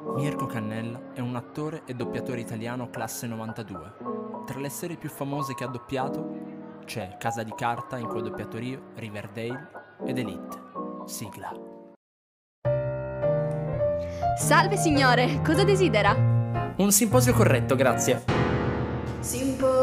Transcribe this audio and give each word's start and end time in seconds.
Mirko 0.00 0.46
Cannella 0.46 1.12
è 1.12 1.20
un 1.20 1.34
attore 1.34 1.82
e 1.84 1.94
doppiatore 1.94 2.40
italiano 2.40 2.88
classe 2.88 3.26
92. 3.26 3.94
Tra 4.46 4.60
le 4.60 4.68
serie 4.68 4.96
più 4.96 5.08
famose 5.08 5.54
che 5.54 5.64
ha 5.64 5.68
doppiato 5.68 6.46
c'è 6.84 7.16
Casa 7.18 7.42
di 7.42 7.52
Carta 7.56 7.98
in 7.98 8.06
cui 8.06 8.20
ha 8.20 8.22
doppiato 8.22 8.58
io, 8.58 8.92
Riverdale 8.94 9.70
ed 10.04 10.18
Elite. 10.18 10.62
Sigla. 11.06 11.52
Salve 14.38 14.76
signore, 14.76 15.42
cosa 15.44 15.64
desidera? 15.64 16.14
Un 16.76 16.92
simposio 16.92 17.32
corretto, 17.32 17.74
grazie. 17.74 18.22
Simposio, 19.18 19.77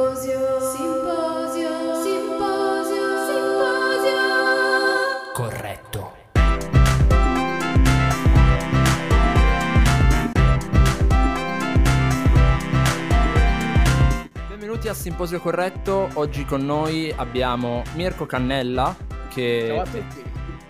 Al 14.96 15.02
Simposio 15.02 15.42
Corretto. 15.42 16.10
Oggi 16.14 16.46
con 16.46 16.66
noi 16.66 17.12
abbiamo 17.12 17.84
Mirko 17.96 18.26
Cannella, 18.26 18.96
che 19.30 19.78
a 19.78 19.86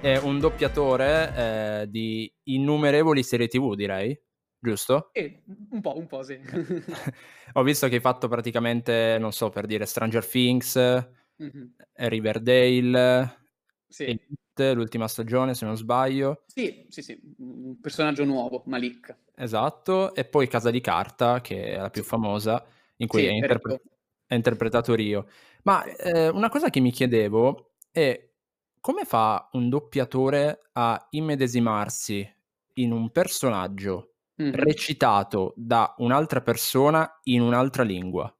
è 0.01 0.17
un 0.17 0.39
doppiatore 0.39 1.81
eh, 1.83 1.89
di 1.89 2.33
innumerevoli 2.45 3.21
serie 3.21 3.47
TV, 3.47 3.75
direi, 3.75 4.19
giusto? 4.57 5.11
Eh, 5.13 5.43
un 5.69 5.79
po', 5.79 5.95
un 5.95 6.07
po', 6.07 6.23
sì. 6.23 6.39
Ho 7.53 7.61
visto 7.61 7.87
che 7.87 7.95
hai 7.95 8.01
fatto 8.01 8.27
praticamente, 8.27 9.17
non 9.19 9.31
so, 9.31 9.49
per 9.51 9.67
dire 9.67 9.85
Stranger 9.85 10.25
Things, 10.25 10.75
Mhm. 11.37 11.75
Riverdale, 11.93 13.37
Sì. 13.87 14.05
Elite, 14.05 14.73
l'ultima 14.73 15.07
stagione, 15.07 15.53
se 15.53 15.65
non 15.65 15.77
sbaglio. 15.77 16.45
sì, 16.47 16.87
sì, 16.89 17.03
sì, 17.03 17.21
un 17.37 17.79
personaggio 17.79 18.25
nuovo, 18.25 18.63
Malik. 18.65 19.15
Esatto, 19.35 20.15
e 20.15 20.25
poi 20.25 20.47
Casa 20.47 20.71
di 20.71 20.81
Carta, 20.81 21.41
che 21.41 21.73
è 21.73 21.77
la 21.77 21.91
più 21.91 22.03
famosa, 22.03 22.65
in 22.97 23.07
cui 23.07 23.21
Sì, 23.21 23.27
è, 23.27 23.31
interpre- 23.31 23.81
È 24.27 24.33
interpretato 24.33 24.95
Rio. 24.95 25.27
Ma 25.63 25.83
eh, 25.83 26.29
una 26.29 26.49
cosa 26.49 26.69
che 26.69 26.79
mi 26.79 26.91
chiedevo 26.91 27.73
è 27.91 28.27
come 28.81 29.05
fa 29.05 29.49
un 29.53 29.69
doppiatore 29.69 30.69
a 30.73 31.07
immedesimarsi 31.11 32.27
in 32.73 32.91
un 32.91 33.11
personaggio 33.11 34.13
Mhm. 34.37 34.75
recitato 34.75 35.53
da 35.57 35.93
un'altra 35.97 36.41
persona 36.41 37.19
in 37.23 37.41
un'altra 37.41 37.83
lingua? 37.83 38.35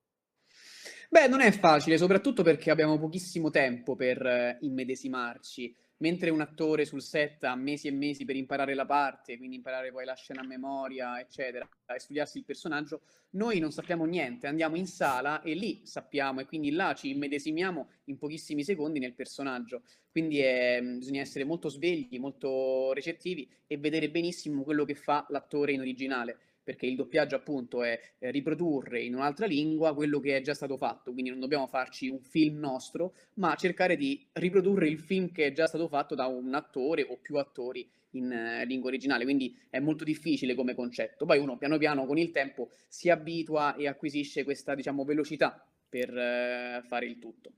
Beh, 1.09 1.27
non 1.27 1.41
è 1.41 1.51
facile, 1.51 1.97
soprattutto 1.97 2.43
perché 2.43 2.69
abbiamo 2.71 2.97
pochissimo 2.99 3.49
tempo 3.49 3.95
per 3.95 4.23
eh, 4.25 4.57
immedesimarci. 4.61 5.75
Mentre 5.97 6.29
un 6.29 6.41
attore 6.41 6.83
sul 6.83 7.01
set 7.01 7.43
ha 7.45 7.55
mesi 7.55 7.87
e 7.87 7.91
mesi 7.91 8.25
per 8.25 8.35
imparare 8.35 8.73
la 8.73 8.85
parte, 8.85 9.37
quindi 9.37 9.55
imparare 9.55 9.91
poi 9.91 10.03
la 10.03 10.13
scena 10.13 10.41
a 10.41 10.45
memoria, 10.45 11.19
eccetera, 11.19 11.67
e 11.85 11.99
studiarsi 11.99 12.39
il 12.39 12.43
personaggio, 12.43 13.01
noi 13.31 13.59
non 13.59 13.71
sappiamo 13.71 14.03
niente, 14.05 14.47
andiamo 14.47 14.75
in 14.75 14.87
sala 14.87 15.41
e 15.41 15.53
lì 15.53 15.85
sappiamo 15.85 16.41
e 16.41 16.45
quindi 16.45 16.71
là 16.71 16.93
ci 16.93 17.11
immedesimiamo 17.11 17.89
in 18.05 18.17
pochissimi 18.17 18.63
secondi 18.63 18.99
nel 18.99 19.13
personaggio. 19.13 19.83
Quindi 20.11 20.39
è- 20.39 20.81
bisogna 20.81 21.21
essere 21.21 21.45
molto 21.45 21.69
svegli, 21.69 22.19
molto 22.19 22.91
recettivi 22.93 23.49
e 23.65 23.77
vedere 23.77 24.09
benissimo 24.09 24.63
quello 24.63 24.83
che 24.83 24.95
fa 24.95 25.25
l'attore 25.29 25.71
in 25.71 25.79
originale 25.79 26.39
perché 26.65 26.87
il 26.87 26.95
doppiaggio 26.95 27.35
appunto 27.35 27.83
è 27.83 27.97
eh, 28.17 28.31
riprodurre 28.31 28.99
in 28.99 29.13
un'altra 29.13 29.45
lingua 29.45 29.93
quello 29.93 30.19
che 30.19 30.35
è 30.35 30.41
già 30.41 30.55
stato 30.55 30.77
fatto, 30.77 31.13
quindi 31.13 31.29
non 31.29 31.39
dobbiamo 31.39 31.67
farci 31.67 32.09
un 32.09 32.19
film 32.19 32.57
nostro, 32.57 33.13
ma 33.35 33.53
cercare 33.55 33.95
di 33.95 34.25
riprodurre 34.33 34.89
il 34.89 34.99
film 34.99 35.31
che 35.31 35.45
è 35.45 35.51
già 35.51 35.67
stato 35.67 35.87
fatto 35.87 36.15
da 36.15 36.25
un 36.25 36.53
attore 36.55 37.03
o 37.03 37.19
più 37.21 37.37
attori 37.37 37.87
in 38.11 38.31
eh, 38.31 38.65
lingua 38.65 38.89
originale, 38.89 39.25
quindi 39.25 39.55
è 39.69 39.79
molto 39.79 40.03
difficile 40.03 40.55
come 40.55 40.73
concetto. 40.73 41.25
Poi 41.25 41.37
uno 41.37 41.55
piano 41.55 41.77
piano 41.77 42.07
con 42.07 42.17
il 42.17 42.31
tempo 42.31 42.71
si 42.87 43.11
abitua 43.11 43.75
e 43.75 43.87
acquisisce 43.87 44.43
questa, 44.43 44.73
diciamo, 44.73 45.05
velocità 45.05 45.63
per 45.87 46.17
eh, 46.17 46.81
fare 46.87 47.05
il 47.05 47.19
tutto. 47.19 47.51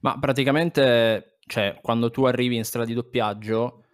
Ma 0.00 0.18
praticamente, 0.18 1.38
cioè, 1.46 1.78
quando 1.82 2.10
tu 2.10 2.24
arrivi 2.24 2.56
in 2.56 2.64
strada 2.64 2.86
di 2.86 2.94
doppiaggio, 2.94 3.84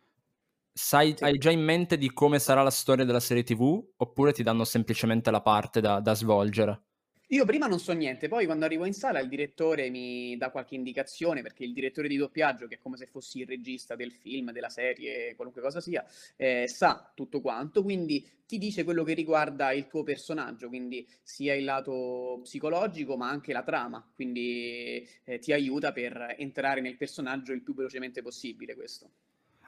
sai, 0.72 1.14
Sì. 1.14 1.24
hai 1.24 1.38
già 1.38 1.50
in 1.50 1.62
mente 1.62 1.96
di 1.98 2.12
come 2.12 2.38
sarà 2.38 2.62
la 2.62 2.70
storia 2.70 3.04
della 3.04 3.20
serie 3.20 3.42
TV? 3.44 3.92
Oppure 3.96 4.32
ti 4.32 4.42
danno 4.42 4.64
semplicemente 4.64 5.30
la 5.30 5.40
parte 5.42 5.80
da, 5.80 6.00
da 6.00 6.14
svolgere? 6.14 6.84
Io 7.32 7.44
prima 7.46 7.66
non 7.66 7.80
so 7.80 7.92
niente, 7.94 8.28
poi 8.28 8.44
quando 8.44 8.64
arrivo 8.66 8.84
in 8.84 8.92
sala 8.92 9.18
il 9.20 9.28
direttore 9.28 9.88
mi 9.90 10.36
dà 10.36 10.50
qualche 10.50 10.74
indicazione, 10.76 11.40
perché 11.42 11.64
il 11.64 11.72
direttore 11.72 12.06
di 12.06 12.16
doppiaggio, 12.16 12.66
che 12.68 12.74
è 12.74 12.78
come 12.78 12.96
se 12.98 13.06
fossi 13.06 13.40
il 13.40 13.46
regista 13.46 13.96
del 13.96 14.12
film, 14.12 14.52
della 14.52 14.68
serie, 14.68 15.34
qualunque 15.34 15.62
cosa 15.62 15.80
sia, 15.80 16.04
eh, 16.36 16.68
sa 16.68 17.10
tutto 17.14 17.40
quanto, 17.40 17.82
quindi 17.82 18.28
ti 18.46 18.58
dice 18.58 18.84
quello 18.84 19.02
che 19.02 19.14
riguarda 19.14 19.72
il 19.72 19.86
tuo 19.88 20.02
personaggio, 20.04 20.68
quindi 20.68 21.08
sia 21.22 21.54
il 21.54 21.64
lato 21.64 22.40
psicologico 22.42 23.16
ma 23.16 23.30
anche 23.30 23.52
la 23.54 23.62
trama, 23.64 24.06
quindi 24.14 25.04
eh, 25.24 25.38
ti 25.38 25.52
aiuta 25.52 25.90
per 25.92 26.34
entrare 26.38 26.80
nel 26.82 26.96
personaggio 26.98 27.52
il 27.54 27.62
più 27.62 27.74
velocemente 27.74 28.20
possibile 28.22 28.74
questo. 28.74 29.10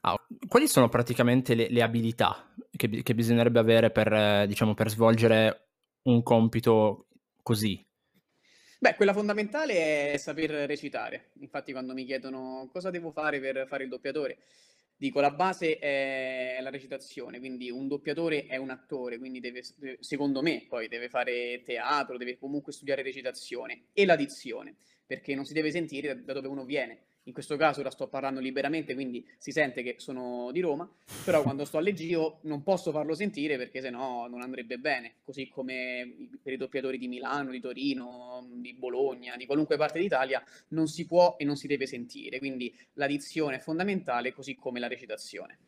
Ah, 0.07 0.23
quali 0.49 0.69
sono 0.69 0.91
praticamente 0.91 1.55
le, 1.55 1.71
le 1.71 1.81
abilità 1.83 2.53
che, 2.71 3.03
che 3.03 3.15
bisognerebbe 3.15 3.59
avere 3.59 3.91
per, 3.91 4.13
eh, 4.13 4.47
diciamo, 4.47 4.75
per 4.75 4.91
svolgere 4.91 5.69
un 6.03 6.23
compito 6.23 7.07
così? 7.43 7.83
Beh, 8.79 8.97
quella 8.97 9.15
fondamentale 9.15 10.13
è 10.13 10.17
saper 10.19 10.51
recitare. 10.67 11.31
Infatti, 11.39 11.73
quando 11.73 11.95
mi 11.95 12.05
chiedono 12.05 12.69
cosa 12.71 12.91
devo 12.91 13.13
fare 13.13 13.41
per 13.41 13.67
fare 13.67 13.85
il 13.85 13.89
doppiatore, 13.89 14.41
dico 14.95 15.21
la 15.21 15.31
base 15.31 15.79
è 15.79 16.59
la 16.61 16.69
recitazione, 16.69 17.39
quindi 17.39 17.71
un 17.71 17.89
doppiatore 17.89 18.45
è 18.45 18.57
un 18.57 18.69
attore, 18.69 19.17
quindi 19.17 19.41
deve, 19.41 19.63
secondo 20.01 20.43
me, 20.43 20.67
poi 20.69 20.87
deve 20.89 21.09
fare 21.09 21.63
teatro, 21.65 22.19
deve 22.19 22.37
comunque 22.37 22.75
studiare 22.75 23.01
recitazione 23.01 23.87
e 23.95 24.05
la 24.05 24.17
dizione, 24.17 24.77
perché 25.07 25.35
non 25.35 25.45
si 25.45 25.53
deve 25.53 25.71
sentire 25.71 26.25
da, 26.25 26.33
dove 26.33 26.49
uno 26.49 26.65
viene. 26.65 26.99
In 27.27 27.33
questo 27.33 27.57
caso 27.57 27.81
ora 27.81 27.91
sto 27.91 28.07
parlando 28.07 28.39
liberamente, 28.39 28.93
quindi 28.93 29.27
si 29.39 29.51
sente 29.51 29.83
che 29.83 29.95
sono 29.97 30.51
di 30.53 30.61
Roma, 30.61 30.87
però 31.25 31.43
quando 31.43 31.65
sto 31.65 31.79
a 31.79 31.81
Leggio 31.81 32.41
non 32.43 32.63
posso 32.63 32.91
farlo 32.91 33.15
sentire 33.15 33.57
perché 33.57 33.81
sennò 33.81 34.29
non 34.29 34.43
andrebbe 34.43 34.77
bene, 34.77 35.15
così 35.25 35.49
come 35.49 36.29
per 36.43 36.53
i 36.53 36.59
doppiatori 36.59 36.99
di 36.99 37.09
Milano, 37.09 37.51
di 37.51 37.61
Torino, 37.61 38.47
di 38.53 38.75
Bologna, 38.75 39.37
di 39.37 39.47
qualunque 39.47 39.79
parte 39.79 39.99
d'Italia 40.01 40.45
non 40.69 40.87
si 40.87 41.07
può 41.07 41.37
e 41.39 41.45
non 41.47 41.57
si 41.57 41.67
deve 41.67 41.87
sentire, 41.87 42.39
quindi 42.39 42.75
la 42.95 43.07
dizione 43.07 43.57
è 43.57 43.61
fondamentale 43.61 44.35
così 44.35 44.55
come 44.55 44.79
la 44.79 44.89
recitazione. 44.89 45.59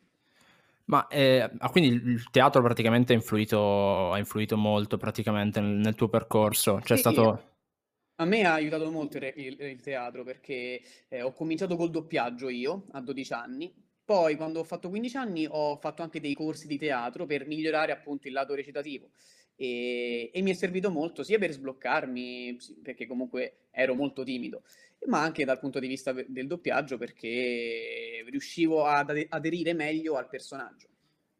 Ma 0.85 1.07
eh, 1.07 1.49
ah, 1.57 1.69
quindi 1.69 1.89
il 1.89 2.07
il 2.07 2.29
teatro 2.29 2.61
praticamente 2.61 3.13
ha 3.13 3.15
influito, 3.15 4.11
ha 4.11 4.17
influito 4.17 4.57
molto 4.57 4.97
praticamente 4.97 5.59
nel, 5.59 5.75
nel 5.77 5.95
tuo 5.95 6.07
percorso? 6.07 6.79
C'è 6.83 6.95
Sì, 6.95 6.99
stato... 6.99 7.56
A 8.19 8.25
me 8.25 8.43
ha 8.43 8.53
aiutato 8.53 8.89
molto 8.91 9.17
il, 9.17 9.31
il- 9.35 9.61
il 9.61 9.81
teatro 9.81 10.23
perché 10.23 10.81
eh, 11.07 11.21
ho 11.21 11.33
cominciato 11.33 11.75
col 11.75 11.91
doppiaggio 11.91 12.49
io 12.49 12.85
a 12.91 13.01
12 13.01 13.33
anni, 13.33 13.71
poi 14.03 14.35
quando 14.35 14.59
ho 14.59 14.63
fatto 14.63 14.89
15 14.89 15.17
anni 15.17 15.45
ho 15.49 15.77
fatto 15.77 16.01
anche 16.01 16.19
dei 16.19 16.33
corsi 16.33 16.65
di 16.67 16.77
teatro 16.77 17.25
per 17.25 17.45
migliorare 17.45 17.91
appunto 17.91 18.27
il 18.27 18.33
lato 18.33 18.55
recitativo 18.55 19.09
e, 19.55 20.31
e 20.33 20.41
mi 20.41 20.51
è 20.51 20.53
servito 20.53 20.89
molto 20.89 21.23
sia 21.23 21.37
per 21.37 21.51
sbloccarmi, 21.51 22.57
perché 22.81 23.05
comunque 23.05 23.67
ero 23.71 23.93
molto 23.93 24.23
timido, 24.23 24.63
ma 25.07 25.21
anche 25.21 25.45
dal 25.45 25.59
punto 25.59 25.79
di 25.79 25.87
vista 25.87 26.11
del 26.11 26.47
doppiaggio 26.47 26.97
perché 26.97 28.23
riuscivo 28.29 28.85
ad 28.85 29.09
ade- 29.11 29.27
aderire 29.29 29.73
meglio 29.73 30.15
al 30.15 30.27
personaggio. 30.27 30.87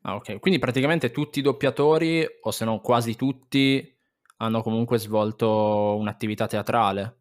Ah, 0.02 0.16
ok. 0.16 0.40
Quindi 0.40 0.60
praticamente 0.60 1.12
tutti 1.12 1.40
i 1.40 1.42
doppiatori, 1.42 2.26
o 2.42 2.52
se 2.52 2.66
non 2.66 2.82
quasi 2.82 3.16
tutti, 3.16 3.97
hanno 4.38 4.62
comunque 4.62 4.98
svolto 4.98 5.96
un'attività 6.00 6.48
teatrale. 6.48 7.16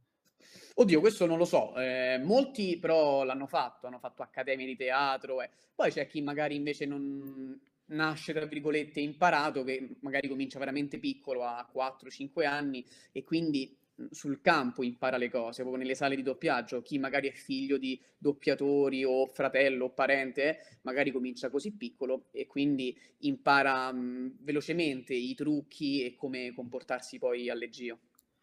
Oddio, 0.78 1.00
questo 1.00 1.25
non 1.25 1.38
lo 1.38 1.47
so, 1.47 1.75
eh, 1.77 2.21
molti 2.22 2.78
però 2.78 3.25
l'hanno 3.25 3.47
fatto, 3.47 3.87
hanno 3.87 3.99
fatto 3.99 4.22
accademie 4.22 4.66
di 4.66 4.77
teatro, 4.77 5.41
eh. 5.41 5.49
Poi 5.75 5.91
c'è 5.91 6.06
chi 6.06 6.21
magari 6.21 6.54
invece 6.54 6.84
non 6.84 7.59
nasce, 7.87 8.32
tra 8.32 8.44
virgolette, 8.44 9.01
imparato, 9.01 9.65
che 9.65 9.97
magari 10.01 10.28
comincia 10.28 10.59
veramente 10.59 10.98
piccolo 10.98 11.45
a 11.45 11.66
4-5 11.72 12.45
anni 12.45 12.84
e 13.13 13.24
quindi 13.24 13.74
sul 14.10 14.41
campo 14.41 14.83
impara 14.83 15.16
le 15.16 15.31
cose, 15.31 15.63
proprio 15.63 15.83
nelle 15.83 15.95
sale 15.95 16.16
di 16.16 16.22
doppiaggio. 16.22 16.83
Chi 16.83 16.98
magari 16.98 17.28
è 17.28 17.33
figlio 17.33 17.78
di 17.78 18.01
doppiatori 18.19 19.04
o 19.04 19.27
fratello 19.27 19.87
o 19.87 19.93
parente, 19.93 20.78
magari 20.83 21.10
comincia 21.10 21.51
così 21.51 21.77
piccolo 21.77 22.27
e 22.33 22.47
quindi 22.47 22.97
impara 23.21 23.93
mh, 23.93 24.39
velocemente 24.41 25.15
i 25.15 25.34
trucchi 25.34 26.04
e 26.04 26.15
come 26.15 26.53
comportarsi 26.54 27.19
poi 27.19 27.48
al 27.48 27.59
leggio. 27.59 27.98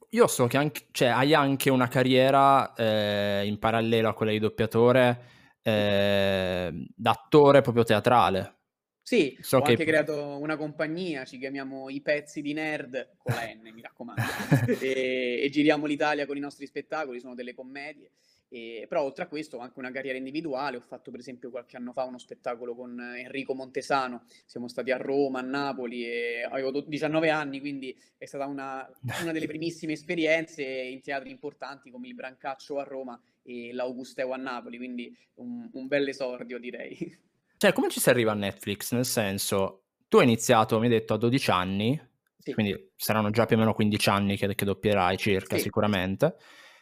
Io 0.10 0.28
so 0.28 0.46
che 0.48 0.58
anche, 0.58 0.86
cioè, 0.92 1.08
hai 1.08 1.34
anche 1.34 1.70
una 1.70 1.88
carriera 1.88 2.74
eh, 2.74 3.46
in 3.46 3.58
parallelo 3.58 4.10
a 4.10 4.14
quella 4.14 4.32
di 4.32 4.40
doppiatore, 4.40 5.22
eh, 5.64 6.72
da 6.96 7.12
attore 7.12 7.62
proprio 7.62 7.84
teatrale. 7.84 8.58
Sì, 9.06 9.38
So 9.42 9.58
ho 9.58 9.62
che- 9.62 9.72
anche 9.72 9.84
creato 9.84 10.38
una 10.40 10.56
compagnia, 10.56 11.26
ci 11.26 11.38
chiamiamo 11.38 11.90
I 11.90 12.00
Pezzi 12.02 12.42
di 12.42 12.54
Nerd, 12.54 13.16
con 13.18 13.34
la 13.34 13.46
N, 13.54 13.70
mi 13.74 13.82
raccomando, 13.82 14.22
e, 14.82 15.42
e 15.44 15.50
giriamo 15.50 15.86
l'Italia 15.86 16.26
con 16.26 16.38
i 16.38 16.40
nostri 16.40 16.66
spettacoli, 16.66 17.20
sono 17.20 17.36
delle 17.36 17.54
commedie. 17.54 18.12
E, 18.48 18.86
però 18.88 19.04
oltre 19.04 19.24
a 19.24 19.28
questo 19.28 19.58
ho 19.58 19.60
anche 19.60 19.80
una 19.80 19.92
carriera 19.92 20.18
individuale, 20.18 20.78
ho 20.78 20.82
fatto 20.82 21.10
per 21.12 21.20
esempio 21.20 21.50
qualche 21.50 21.76
anno 21.76 21.92
fa 21.92 22.04
uno 22.04 22.18
spettacolo 22.20 22.76
con 22.76 22.98
Enrico 23.18 23.54
Montesano, 23.56 24.24
siamo 24.46 24.68
stati 24.70 24.92
a 24.92 24.98
Roma, 24.98 25.40
a 25.40 25.42
Napoli 25.42 26.06
e 26.06 26.44
avevo 26.50 26.80
19 26.82 27.30
anni, 27.30 27.60
quindi 27.60 27.98
è 28.18 28.26
stata 28.26 28.46
una, 28.46 28.88
una 29.22 29.32
delle 29.32 29.48
primissime 29.48 29.94
esperienze 29.94 30.64
in 30.64 31.02
teatri 31.02 31.30
importanti 31.32 31.90
come 31.90 32.08
il 32.08 32.14
Brancaccio 32.14 32.78
a 32.80 32.84
Roma 32.84 33.20
e 33.42 33.74
l'Augusteo 33.74 34.32
a 34.32 34.38
Napoli, 34.38 34.78
quindi 34.78 35.14
un, 35.36 35.68
un 35.74 35.88
bel 35.88 36.08
esordio 36.08 36.58
direi. 36.60 37.32
Cioè, 37.64 37.72
come 37.72 37.90
ci 37.90 38.02
si 38.02 38.10
arriva 38.10 38.34
a 38.34 38.36
Netflix? 38.36 38.92
Nel 38.92 39.06
senso, 39.06 39.84
tu 40.10 40.18
hai 40.18 40.26
iniziato, 40.26 40.78
mi 40.80 40.88
hai 40.88 40.92
detto, 40.92 41.14
a 41.14 41.18
12 41.18 41.50
anni, 41.50 41.98
Sì, 42.38 42.52
quindi 42.52 42.92
saranno 42.98 43.30
già 43.30 43.46
più 43.46 43.56
o 43.56 43.60
meno 43.60 43.74
15 43.74 44.10
anni 44.10 44.36
che, 44.36 44.54
che 44.54 44.66
doppierai 44.66 45.16
circa, 45.16 45.56
sì, 45.56 45.62
sicuramente. 45.62 46.36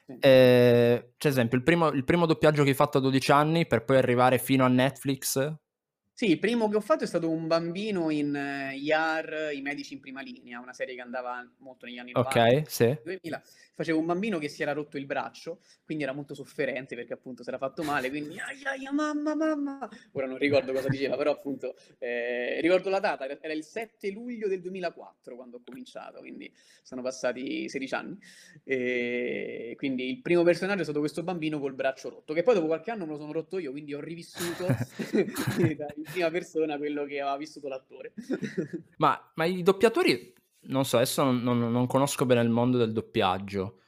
sì. 0.04 0.18
Eh, 0.19 1.13
c'è 1.19 1.28
esempio, 1.28 1.56
il 1.56 1.63
primo, 1.63 1.89
il 1.89 2.04
primo 2.04 2.25
doppiaggio 2.25 2.63
che 2.63 2.69
hai 2.69 2.75
fatto 2.75 2.98
a 2.98 3.01
12 3.01 3.31
anni 3.31 3.68
per 3.68 3.83
poi 3.83 3.98
arrivare 3.98 4.39
fino 4.39 4.66
a 4.66 4.69
Netflix? 4.69 5.54
Sì, 6.13 6.29
il 6.29 6.39
primo 6.39 6.69
che 6.69 6.75
ho 6.75 6.81
fatto 6.81 7.03
è 7.03 7.07
stato 7.07 7.29
un 7.29 7.47
bambino 7.47 8.09
in 8.11 8.35
eh, 8.35 8.75
IAR, 8.75 9.51
I 9.53 9.61
medici 9.61 9.93
in 9.93 10.01
prima 10.01 10.21
linea, 10.21 10.59
una 10.59 10.73
serie 10.73 10.93
che 10.93 11.01
andava 11.01 11.43
molto 11.59 11.85
negli 11.85 11.97
anni 11.97 12.11
90, 12.11 12.59
Ok, 12.59 12.69
sì. 12.69 12.99
2000. 13.03 13.41
Facevo 13.73 13.97
un 13.97 14.05
bambino 14.05 14.37
che 14.37 14.47
si 14.47 14.61
era 14.61 14.73
rotto 14.73 14.97
il 14.97 15.05
braccio, 15.07 15.61
quindi 15.83 16.03
era 16.03 16.13
molto 16.13 16.35
sofferente 16.35 16.95
perché 16.95 17.13
appunto 17.13 17.41
si 17.41 17.49
era 17.49 17.57
fatto 17.57 17.81
male, 17.81 18.09
quindi 18.09 18.37
ai 18.39 18.63
ai, 18.65 18.93
mamma, 18.93 19.33
mamma. 19.33 19.89
Ora 20.11 20.27
non 20.27 20.37
ricordo 20.37 20.71
cosa 20.73 20.89
diceva, 20.89 21.15
però 21.17 21.31
appunto 21.31 21.75
eh, 21.97 22.59
ricordo 22.61 22.89
la 22.89 22.99
data, 22.99 23.27
era 23.41 23.53
il 23.53 23.63
7 23.63 24.11
luglio 24.11 24.47
del 24.47 24.61
2004 24.61 25.35
quando 25.35 25.57
ho 25.57 25.61
cominciato, 25.65 26.19
quindi 26.19 26.53
sono 26.83 27.01
passati 27.01 27.67
16 27.67 27.93
anni. 27.95 28.17
E 28.63 29.73
quindi 29.77 30.09
il 30.09 30.21
primo 30.21 30.43
personaggio 30.43 30.81
è 30.81 30.83
stato 30.83 30.99
questo 30.99 31.23
bambino 31.23 31.59
col 31.59 31.73
braccio 31.73 32.09
rotto, 32.09 32.33
che 32.33 32.43
poi 32.43 32.53
dopo 32.53 32.67
qualche 32.67 32.91
anno 32.91 33.05
me 33.05 33.13
lo 33.13 33.17
sono 33.17 33.31
rotto 33.31 33.57
io, 33.57 33.71
quindi 33.71 33.95
ho 33.95 34.01
rivissuto 34.01 34.67
prima 36.11 36.29
persona 36.29 36.77
quello 36.77 37.05
che 37.05 37.19
aveva 37.19 37.37
vissuto 37.37 37.67
l'attore. 37.67 38.13
Ma, 38.97 39.31
ma 39.35 39.45
i 39.45 39.63
doppiatori, 39.63 40.33
non 40.67 40.85
so, 40.85 40.97
adesso 40.97 41.23
non, 41.23 41.41
non- 41.41 41.71
non 41.71 41.87
conosco 41.87 42.25
bene 42.25 42.41
il 42.41 42.49
mondo 42.49 42.77
del 42.77 42.91
doppiaggio. 42.91 43.79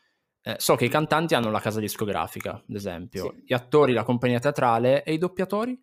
Eh, 0.41 0.55
so 0.57 0.75
che 0.75 0.85
i 0.85 0.89
cantanti 0.89 1.35
hanno 1.35 1.51
la 1.51 1.59
casa 1.59 1.79
discografica, 1.79 2.53
ad 2.53 2.75
esempio, 2.75 3.31
Sì. 3.35 3.43
gli 3.45 3.53
attori 3.53 3.93
la 3.93 4.03
compagnia 4.03 4.39
teatrale 4.39 5.03
e 5.03 5.13
i 5.13 5.17
doppiatori? 5.17 5.79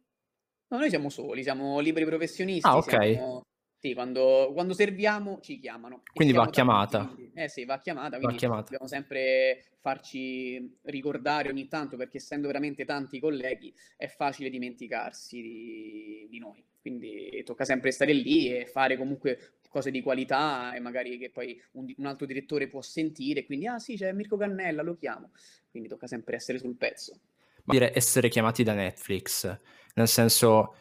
No, 0.68 0.78
noi 0.78 0.88
siamo 0.88 1.08
soli, 1.08 1.42
siamo 1.42 1.78
liberi 1.80 2.04
professionisti, 2.06 2.66
Ah, 2.68 2.76
ok. 2.76 3.10
siamo... 3.12 3.42
Sì, 3.80 3.94
quando, 3.94 4.50
quando 4.52 4.74
serviamo 4.74 5.40
ci 5.40 5.58
chiamano. 5.58 6.02
Quindi 6.12 6.34
va 6.34 6.40
tanti, 6.42 6.54
chiamata. 6.54 7.16
Eh 7.32 7.48
sì, 7.48 7.64
va 7.64 7.78
chiamata, 7.78 8.10
Va 8.10 8.18
quindi 8.18 8.36
chiamata. 8.36 8.64
dobbiamo 8.64 8.86
sempre 8.86 9.64
farci 9.80 10.76
ricordare 10.82 11.48
ogni 11.48 11.66
tanto, 11.66 11.96
perché 11.96 12.18
essendo 12.18 12.46
veramente 12.46 12.84
tanti 12.84 13.18
colleghi 13.18 13.72
è 13.96 14.06
facile 14.06 14.50
dimenticarsi 14.50 15.40
di, 15.40 16.26
di 16.28 16.38
noi. 16.38 16.62
Quindi 16.78 17.42
tocca 17.42 17.64
sempre 17.64 17.90
stare 17.90 18.12
lì 18.12 18.54
e 18.54 18.66
fare 18.66 18.98
comunque 18.98 19.54
cose 19.70 19.90
di 19.90 20.02
qualità 20.02 20.74
e 20.74 20.80
magari 20.80 21.16
che 21.16 21.30
poi 21.30 21.58
un, 21.72 21.90
un 21.96 22.04
altro 22.04 22.26
direttore 22.26 22.68
può 22.68 22.82
sentire, 22.82 23.46
quindi 23.46 23.66
ah 23.66 23.78
sì, 23.78 23.96
c'è 23.96 24.12
Mirko 24.12 24.36
Cannella, 24.36 24.82
lo 24.82 24.94
chiamo. 24.94 25.30
Quindi 25.70 25.88
tocca 25.88 26.06
sempre 26.06 26.36
essere 26.36 26.58
sul 26.58 26.76
pezzo. 26.76 27.18
Ma 27.64 27.72
dire 27.72 27.96
essere 27.96 28.28
chiamati 28.28 28.62
da 28.62 28.74
Netflix, 28.74 29.58
nel 29.94 30.08
senso, 30.08 30.74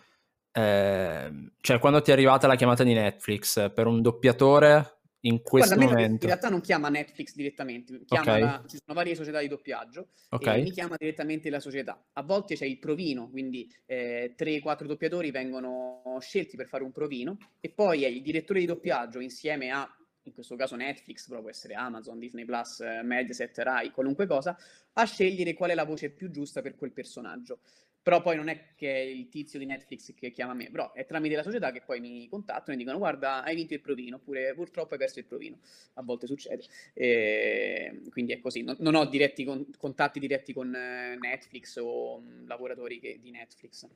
ehm, 0.52 1.52
cioè 1.62 1.80
quando 1.80 2.02
ti 2.02 2.10
è 2.12 2.14
arrivata 2.14 2.48
la 2.48 2.56
chiamata 2.56 2.84
di 2.84 2.94
Netflix 2.94 3.72
per 3.74 3.88
un 3.88 4.02
doppiatore 4.02 4.98
in 5.24 5.42
questo 5.42 5.76
Guarda, 5.76 5.94
me 5.94 6.00
in 6.00 6.06
momento, 6.08 6.26
realtà 6.28 6.48
non 6.50 6.62
chiama 6.62 6.88
Netflix 6.88 7.36
direttamente, 7.36 8.06
chiama 8.06 8.34
Ok. 8.36 8.40
la- 8.40 8.64
ci 8.68 8.78
sono 8.84 8.98
varie 8.98 9.16
società 9.16 9.40
di 9.40 9.50
doppiaggio 9.50 10.08
e 10.30 10.36
ok? 10.36 10.48
mi 10.62 10.72
chiama 10.72 10.96
direttamente 10.98 11.50
la 11.50 11.60
società. 11.60 12.02
A 12.14 12.24
volte 12.24 12.56
c'è 12.56 12.66
il 12.66 12.80
provino, 12.80 13.30
quindi 13.30 13.70
eh, 13.86 14.34
3-4 14.38 14.88
doppiatori 14.88 15.32
vengono 15.32 16.18
scelti 16.22 16.56
per 16.56 16.68
fare 16.68 16.84
un 16.84 16.92
provino 16.94 17.38
e 17.60 17.70
poi 17.70 18.04
è 18.06 18.08
il 18.08 18.22
direttore 18.22 18.62
di 18.62 18.66
doppiaggio 18.66 19.20
insieme 19.20 19.72
a, 19.72 19.86
in 20.24 20.32
questo 20.34 20.56
caso 20.56 20.78
Netflix, 20.78 21.28
però 21.28 21.42
può 21.42 21.50
essere 21.50 21.74
Amazon, 21.74 22.18
Disney 22.18 22.46
Plus, 22.46 22.80
eh, 22.80 23.02
Mediaset, 23.04 23.58
Rai, 23.58 23.92
qualunque 23.92 24.26
cosa, 24.26 24.58
a 24.94 25.04
scegliere 25.04 25.54
qual 25.54 25.72
è 25.72 25.76
la 25.76 25.84
voce 25.86 26.12
più 26.12 26.30
giusta 26.30 26.62
per 26.62 26.76
quel 26.76 26.94
personaggio. 26.94 27.60
Però 28.10 28.24
poi 28.24 28.36
non 28.38 28.48
è 28.48 28.74
che 28.76 28.88
il 28.90 29.30
tizio 29.30 29.60
di 29.60 29.68
Netflix 29.68 30.16
che 30.16 30.32
chiama 30.32 30.56
me, 30.56 30.72
però 30.72 30.92
è 30.94 31.06
tramite 31.06 31.36
la 31.36 31.44
società 31.44 31.72
che 31.72 31.84
poi 31.86 32.00
mi 32.00 32.28
contattano 32.28 32.74
e 32.74 32.76
dicono 32.76 32.98
guarda 32.98 33.44
hai 33.44 33.54
vinto 33.54 33.76
il 33.76 33.82
provino, 33.82 34.16
oppure 34.16 34.56
purtroppo 34.56 34.94
hai 34.94 35.00
perso 35.00 35.20
il 35.20 35.26
provino. 35.26 35.60
A 35.94 36.02
volte 36.02 36.26
succede. 36.26 36.64
E 36.96 38.02
quindi 38.10 38.34
è 38.34 38.40
così. 38.40 38.64
Non, 38.64 38.76
non 38.80 38.96
ho 38.96 39.06
diretti 39.06 39.44
con- 39.44 39.64
contatti 39.78 40.20
diretti 40.20 40.54
con 40.54 40.74
eh, 40.74 41.18
Netflix 41.22 41.76
o 41.76 42.18
mh, 42.18 42.48
lavoratori 42.48 43.00
che- 43.00 43.20
di 43.22 43.30
Netflix. 43.30 43.88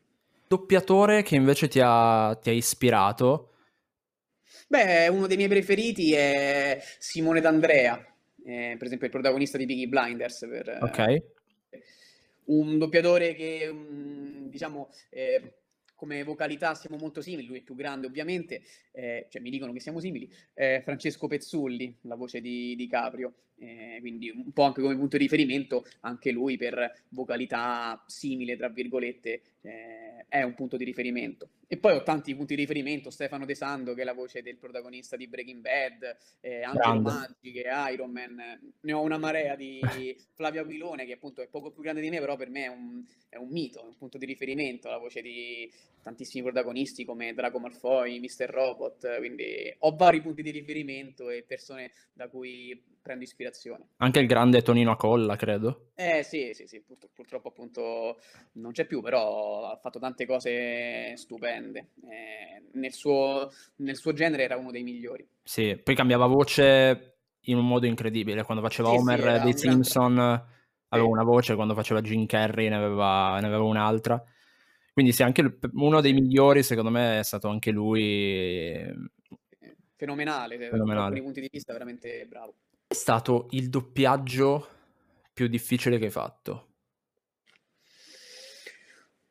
Doppiatore 0.47 1.23
che 1.23 1.33
invece 1.33 1.67
ti 1.67 1.79
ha, 1.81 2.37
ti 2.39 2.51
ha 2.51 2.53
ispirato, 2.53 3.49
Beh, 4.67 5.07
uno 5.07 5.25
dei 5.25 5.37
miei 5.37 5.49
preferiti 5.49 6.13
è 6.13 6.79
Simone 6.99 7.41
D'Andrea, 7.41 7.97
eh, 8.45 8.75
per 8.77 8.85
esempio 8.85 9.07
il 9.07 9.11
protagonista 9.11 9.57
di 9.57 9.65
Peaky 9.65 9.87
Blinders. 9.87 10.45
Per, 10.47 10.69
eh, 10.69 10.79
ok? 10.81 11.23
Un 12.45 12.77
doppiatore 12.77 13.33
che, 13.35 13.69
mm, 13.71 14.47
diciamo, 14.47 14.89
eh, 15.09 15.55
come 15.95 16.23
vocalità 16.23 16.75
siamo 16.75 16.97
molto 16.97 17.21
simili, 17.21 17.47
lui 17.47 17.59
è 17.59 17.61
più 17.61 17.75
grande 17.75 18.07
ovviamente, 18.07 18.61
eh, 18.91 19.27
cioè 19.29 19.41
mi 19.41 19.49
dicono 19.49 19.71
che 19.71 19.79
siamo 19.79 19.99
simili, 19.99 20.29
eh, 20.53 20.81
Francesco 20.83 21.27
Pezzulli, 21.27 21.99
la 22.01 22.15
voce 22.15 22.41
di, 22.41 22.75
di 22.75 22.87
Caprio, 22.87 23.33
eh, 23.57 23.99
quindi 24.01 24.29
un 24.29 24.51
po' 24.51 24.63
anche 24.63 24.81
come 24.81 24.97
punto 24.97 25.15
di 25.15 25.23
riferimento, 25.23 25.85
anche 26.01 26.31
lui 26.31 26.57
per 26.57 27.03
vocalità 27.09 28.03
simile, 28.05 28.57
tra 28.57 28.67
virgolette, 28.67 29.41
eh, 29.63 30.25
è 30.27 30.41
un 30.43 30.53
punto 30.53 30.77
di 30.77 30.83
riferimento. 30.83 31.49
E 31.67 31.77
poi 31.77 31.95
ho 31.95 32.03
tanti 32.03 32.35
punti 32.35 32.55
di 32.55 32.61
riferimento, 32.61 33.09
Stefano 33.09 33.45
De 33.45 33.55
Sando 33.55 33.93
che 33.93 34.01
è 34.01 34.05
la 34.05 34.13
voce 34.13 34.41
del 34.41 34.57
protagonista 34.57 35.15
di 35.15 35.27
Breaking 35.27 35.61
Bad, 35.61 36.17
eh, 36.41 36.63
Angelo 36.63 37.01
Grande. 37.01 37.09
Maggi 37.09 37.51
che 37.51 37.61
è 37.63 37.91
Iron 37.91 38.11
Man, 38.11 38.73
ne 38.81 38.93
ho 38.93 39.01
una 39.01 39.17
marea 39.17 39.55
di 39.55 39.79
Flavio 40.35 40.61
Aquilone 40.61 41.05
che 41.05 41.13
appunto 41.13 41.41
è 41.41 41.47
poco 41.47 41.71
più 41.71 41.81
grande 41.81 42.01
di 42.01 42.09
me, 42.09 42.19
però 42.19 42.35
per 42.35 42.49
me 42.49 42.65
è 42.65 42.67
un, 42.67 43.03
è 43.29 43.37
un 43.37 43.49
mito, 43.49 43.81
è 43.81 43.85
un 43.85 43.97
punto 43.97 44.17
di 44.17 44.25
riferimento, 44.25 44.89
la 44.89 44.97
voce 44.97 45.21
di 45.21 45.71
tantissimi 46.01 46.43
protagonisti 46.43 47.05
come 47.05 47.33
Draco 47.33 47.59
Malfoy, 47.59 48.19
Mr. 48.19 48.49
Robot, 48.49 49.17
quindi 49.19 49.73
ho 49.79 49.95
vari 49.95 50.21
punti 50.21 50.41
di 50.41 50.51
riferimento 50.51 51.29
e 51.29 51.43
persone 51.47 51.91
da 52.11 52.27
cui 52.27 52.91
prendo 53.03 53.23
ispirazione. 53.23 53.89
Anche 53.97 54.19
il 54.19 54.25
grande 54.27 54.63
Tonino 54.63 54.91
Acolla, 54.91 55.35
credo. 55.35 55.89
Eh 55.93 56.23
sì, 56.23 56.51
sì, 56.53 56.65
sì, 56.65 56.81
purtro- 56.81 57.09
purtroppo 57.13 57.49
appunto 57.49 58.17
non 58.53 58.71
c'è 58.71 58.85
più, 58.85 59.01
però 59.01 59.69
ha 59.69 59.77
fatto 59.77 59.99
tante 59.99 60.25
cose 60.25 61.15
stupende. 61.17 61.89
Eh, 62.09 62.63
nel 62.73 62.93
suo, 62.93 63.51
nel 63.77 63.95
suo 63.97 64.13
genere 64.13 64.43
era 64.43 64.55
uno 64.57 64.71
dei 64.71 64.81
migliori. 64.81 65.27
Sì, 65.43 65.77
poi 65.77 65.93
cambiava 65.93 66.25
voce 66.25 67.17
in 67.41 67.57
un 67.57 67.67
modo 67.67 67.85
incredibile. 67.85 68.43
Quando 68.43 68.63
faceva 68.63 68.87
Sì, 68.89 68.95
sì, 68.95 68.99
Homer 69.01 69.19
era 69.19 69.37
dei 69.39 69.51
un 69.51 69.59
grande- 69.59 69.83
Simpson 69.83 70.17
aveva 70.19 71.07
Sì. 71.07 71.13
una 71.13 71.23
voce, 71.23 71.55
quando 71.55 71.73
faceva 71.75 72.01
Jim 72.01 72.25
Carrey 72.25 72.69
ne 72.69 72.75
aveva, 72.75 73.39
ne 73.39 73.47
aveva 73.47 73.63
un'altra. 73.63 74.23
Quindi 74.93 75.11
sì, 75.11 75.23
anche 75.23 75.57
uno 75.73 76.01
dei 76.01 76.13
migliori, 76.13 76.63
secondo 76.63 76.89
me, 76.91 77.19
è 77.19 77.23
stato 77.23 77.47
anche 77.49 77.71
lui. 77.71 78.01
Eh, 78.01 78.95
Fenomenale, 79.95 80.55
cioè, 80.55 80.65
da 80.65 80.71
Fenomenale. 80.71 81.03
alcuni 81.05 81.21
punti 81.21 81.41
di 81.41 81.49
vista 81.51 81.73
veramente 81.73 82.25
bravo. 82.27 82.53
È 82.93 82.95
stato 82.95 83.47
il 83.53 83.71
doppiaggio 83.71 84.67
più 85.33 85.47
difficile 85.47 85.97
che 85.97 86.05
hai 86.05 86.11
fatto? 86.11 86.75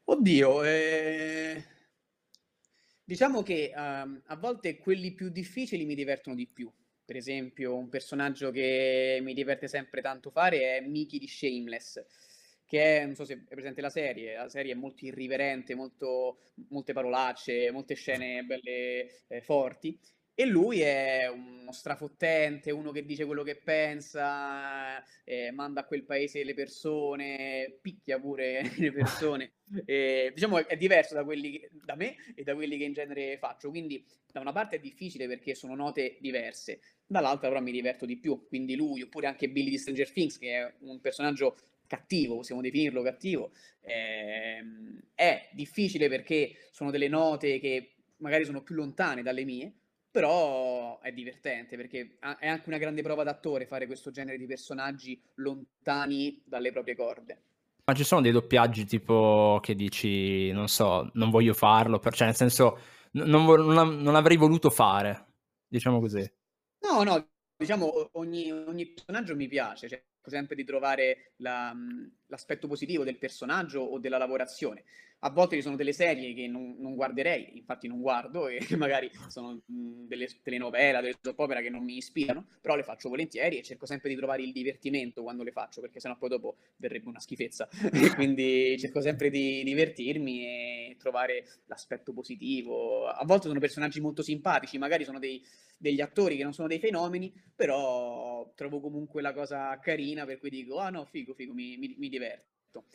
Oddio, 0.02 0.64
eh, 0.64 1.64
diciamo 3.04 3.42
che 3.42 3.72
ehm, 3.72 4.22
a 4.26 4.36
volte 4.36 4.78
quelli 4.78 5.12
più 5.12 5.28
difficili 5.28 5.84
mi 5.84 5.94
divertono 5.94 6.34
di 6.34 6.48
più. 6.48 6.68
Per 7.04 7.14
esempio, 7.14 7.76
un 7.76 7.88
personaggio 7.88 8.50
che 8.50 9.20
mi 9.22 9.32
diverte 9.32 9.68
sempre 9.68 10.00
tanto 10.00 10.30
fare 10.30 10.78
è 10.78 10.80
Mickey 10.80 11.20
di 11.20 11.28
Shameless, 11.28 12.04
che 12.66 12.98
è, 12.98 13.06
non 13.06 13.14
so 13.14 13.24
se 13.24 13.34
è 13.34 13.54
presente 13.54 13.80
la 13.80 13.90
serie, 13.90 14.34
la 14.34 14.48
serie 14.48 14.72
è 14.72 14.74
molto 14.74 15.04
irriverente, 15.04 15.76
molto, 15.76 16.38
molte 16.70 16.92
parolacce, 16.92 17.70
molte 17.70 17.94
scene 17.94 18.42
belle 18.42 19.22
eh, 19.28 19.40
forti. 19.40 19.96
E 20.42 20.46
lui 20.46 20.80
è 20.80 21.28
uno 21.28 21.70
strafottente, 21.70 22.72
uno 22.72 22.90
che 22.90 23.04
dice 23.04 23.24
quello 23.26 23.44
che 23.44 23.54
pensa, 23.54 25.00
eh, 25.22 25.52
manda 25.52 25.82
a 25.82 25.84
quel 25.84 26.02
paese 26.02 26.42
le 26.42 26.52
persone, 26.52 27.78
picchia 27.80 28.18
pure 28.18 28.62
le 28.76 28.90
persone. 28.92 29.52
Eh, 29.84 30.32
diciamo 30.34 30.66
è, 30.66 30.76
diverso 30.76 31.14
da 31.14 31.22
quelli 31.22 31.60
che- 31.60 31.70
da 31.84 31.94
me 31.94 32.16
e 32.34 32.42
da 32.42 32.56
quelli 32.56 32.76
che 32.76 32.82
in 32.82 32.92
genere 32.92 33.38
faccio. 33.38 33.70
Quindi 33.70 34.04
da 34.32 34.40
una 34.40 34.50
parte 34.50 34.76
è 34.76 34.80
difficile 34.80 35.28
perché 35.28 35.54
sono 35.54 35.76
note 35.76 36.16
diverse, 36.20 36.80
dall'altra 37.06 37.48
però 37.48 37.60
mi 37.60 37.70
diverto 37.70 38.04
di 38.04 38.18
più. 38.18 38.44
Quindi 38.48 38.74
lui, 38.74 39.02
oppure 39.02 39.28
anche 39.28 39.48
Billy 39.48 39.70
di 39.70 39.78
Stranger 39.78 40.10
Things, 40.10 40.38
che 40.38 40.56
è 40.56 40.74
un 40.80 41.00
personaggio 41.00 41.56
cattivo, 41.86 42.34
possiamo 42.36 42.60
definirlo 42.62 43.00
cattivo, 43.02 43.52
ehm, 43.82 45.00
è 45.14 45.48
difficile 45.52 46.08
perché 46.08 46.56
sono 46.72 46.90
delle 46.90 47.06
note 47.06 47.60
che 47.60 47.94
magari 48.16 48.44
sono 48.44 48.62
più 48.62 48.74
lontane 48.74 49.22
dalle 49.22 49.44
mie, 49.44 49.72
però 50.12 51.00
è 51.00 51.10
divertente 51.10 51.76
perché 51.76 52.18
è 52.20 52.46
anche 52.46 52.68
una 52.68 52.76
grande 52.76 53.02
prova 53.02 53.24
d'attore 53.24 53.66
fare 53.66 53.86
questo 53.86 54.10
genere 54.10 54.36
di 54.36 54.46
personaggi 54.46 55.20
lontani 55.36 56.42
dalle 56.44 56.70
proprie 56.70 56.94
corde. 56.94 57.42
Ma 57.84 57.94
ci 57.94 58.04
sono 58.04 58.20
dei 58.20 58.30
doppiaggi 58.30 58.84
tipo 58.84 59.58
che 59.62 59.74
dici, 59.74 60.52
non 60.52 60.68
so, 60.68 61.10
non 61.14 61.30
voglio 61.30 61.54
farlo, 61.54 61.98
per, 61.98 62.14
cioè 62.14 62.26
nel 62.26 62.36
senso, 62.36 62.78
non, 63.12 63.44
vo- 63.44 63.56
non, 63.56 64.00
non 64.02 64.14
avrei 64.14 64.36
voluto 64.36 64.70
fare, 64.70 65.26
diciamo 65.66 65.98
così. 65.98 66.30
No, 66.80 67.02
no, 67.02 67.28
diciamo 67.56 68.10
ogni, 68.12 68.52
ogni 68.52 68.86
personaggio 68.86 69.34
mi 69.34 69.48
piace, 69.48 69.88
cioè, 69.88 69.98
cerco 70.22 70.30
sempre 70.30 70.54
di 70.54 70.64
trovare 70.64 71.32
la, 71.38 71.74
l'aspetto 72.26 72.68
positivo 72.68 73.02
del 73.02 73.18
personaggio 73.18 73.80
o 73.80 73.98
della 73.98 74.18
lavorazione 74.18 74.84
a 75.24 75.30
volte 75.30 75.56
ci 75.56 75.62
sono 75.62 75.76
delle 75.76 75.92
serie 75.92 76.34
che 76.34 76.48
non, 76.48 76.76
non 76.78 76.94
guarderei, 76.94 77.56
infatti 77.56 77.86
non 77.86 78.00
guardo, 78.00 78.48
e 78.48 78.58
magari 78.76 79.10
sono 79.28 79.60
delle 79.66 80.28
telenovela, 80.42 81.00
delle 81.00 81.16
soap 81.20 81.38
opera 81.38 81.60
che 81.60 81.70
non 81.70 81.84
mi 81.84 81.96
ispirano, 81.96 82.46
però 82.60 82.74
le 82.74 82.82
faccio 82.82 83.08
volentieri 83.08 83.58
e 83.58 83.62
cerco 83.62 83.86
sempre 83.86 84.08
di 84.08 84.16
trovare 84.16 84.42
il 84.42 84.52
divertimento 84.52 85.22
quando 85.22 85.44
le 85.44 85.52
faccio, 85.52 85.80
perché 85.80 86.00
sennò 86.00 86.16
poi 86.16 86.28
dopo 86.28 86.56
verrebbe 86.76 87.08
una 87.08 87.20
schifezza. 87.20 87.68
quindi 88.16 88.76
cerco 88.78 89.00
sempre 89.00 89.30
di 89.30 89.62
divertirmi 89.62 90.44
e 90.44 90.96
trovare 90.98 91.44
l'aspetto 91.66 92.12
positivo. 92.12 93.06
A 93.06 93.24
volte 93.24 93.46
sono 93.46 93.60
personaggi 93.60 94.00
molto 94.00 94.22
simpatici, 94.22 94.76
magari 94.76 95.04
sono 95.04 95.20
dei, 95.20 95.40
degli 95.76 96.00
attori 96.00 96.36
che 96.36 96.42
non 96.42 96.52
sono 96.52 96.66
dei 96.66 96.80
fenomeni, 96.80 97.32
però 97.54 98.52
trovo 98.56 98.80
comunque 98.80 99.22
la 99.22 99.32
cosa 99.32 99.78
carina, 99.78 100.24
per 100.24 100.38
cui 100.38 100.50
dico, 100.50 100.78
ah 100.78 100.90
no, 100.90 101.04
figo, 101.04 101.32
figo, 101.32 101.54
mi, 101.54 101.76
mi, 101.76 101.94
mi 101.96 102.08
diverto 102.08 102.50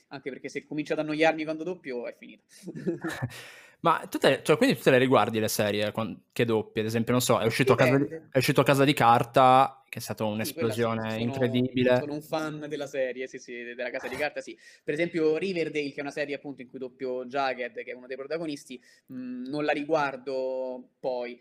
anche 0.07 0.29
perché 0.29 0.49
se 0.49 0.65
comincio 0.65 0.93
ad 0.93 0.99
annoiarmi 0.99 1.43
quando 1.43 1.63
doppio 1.63 2.07
è 2.07 2.15
finita. 2.17 2.43
Ma 3.79 4.07
tu 4.09 4.17
te, 4.17 4.41
cioè, 4.43 4.57
quindi 4.57 4.75
tu 4.75 4.81
te 4.81 4.89
le 4.89 4.97
riguardi 4.97 5.39
le 5.39 5.47
serie 5.47 5.93
che 6.31 6.45
doppi? 6.45 6.79
Ad 6.79 6.87
esempio, 6.87 7.11
non 7.11 7.21
so, 7.21 7.39
è 7.39 7.45
uscito, 7.45 7.75
casa, 7.75 7.97
di, 7.97 8.07
è 8.31 8.37
uscito 8.37 8.63
casa 8.63 8.83
di 8.83 8.93
Carta, 8.93 9.83
che 9.87 9.99
è 9.99 10.01
stata 10.01 10.23
un'esplosione 10.23 11.11
sì, 11.11 11.21
incredibile. 11.21 11.97
Sono 11.99 12.13
un 12.13 12.21
fan 12.23 12.65
della 12.67 12.87
serie, 12.87 13.27
sì, 13.27 13.37
sì, 13.37 13.63
della 13.75 13.91
Casa 13.91 14.07
di 14.07 14.15
Carta, 14.15 14.41
sì. 14.41 14.57
Per 14.83 14.95
esempio 14.95 15.37
Riverdale, 15.37 15.91
che 15.91 15.97
è 15.97 16.01
una 16.01 16.09
serie 16.11 16.33
appunto 16.33 16.63
in 16.63 16.69
cui 16.69 16.79
doppio 16.79 17.25
Jagged, 17.27 17.83
che 17.83 17.91
è 17.91 17.93
uno 17.93 18.07
dei 18.07 18.17
protagonisti, 18.17 18.81
mh, 19.07 19.47
non 19.47 19.63
la 19.63 19.73
riguardo 19.73 20.93
poi 20.99 21.39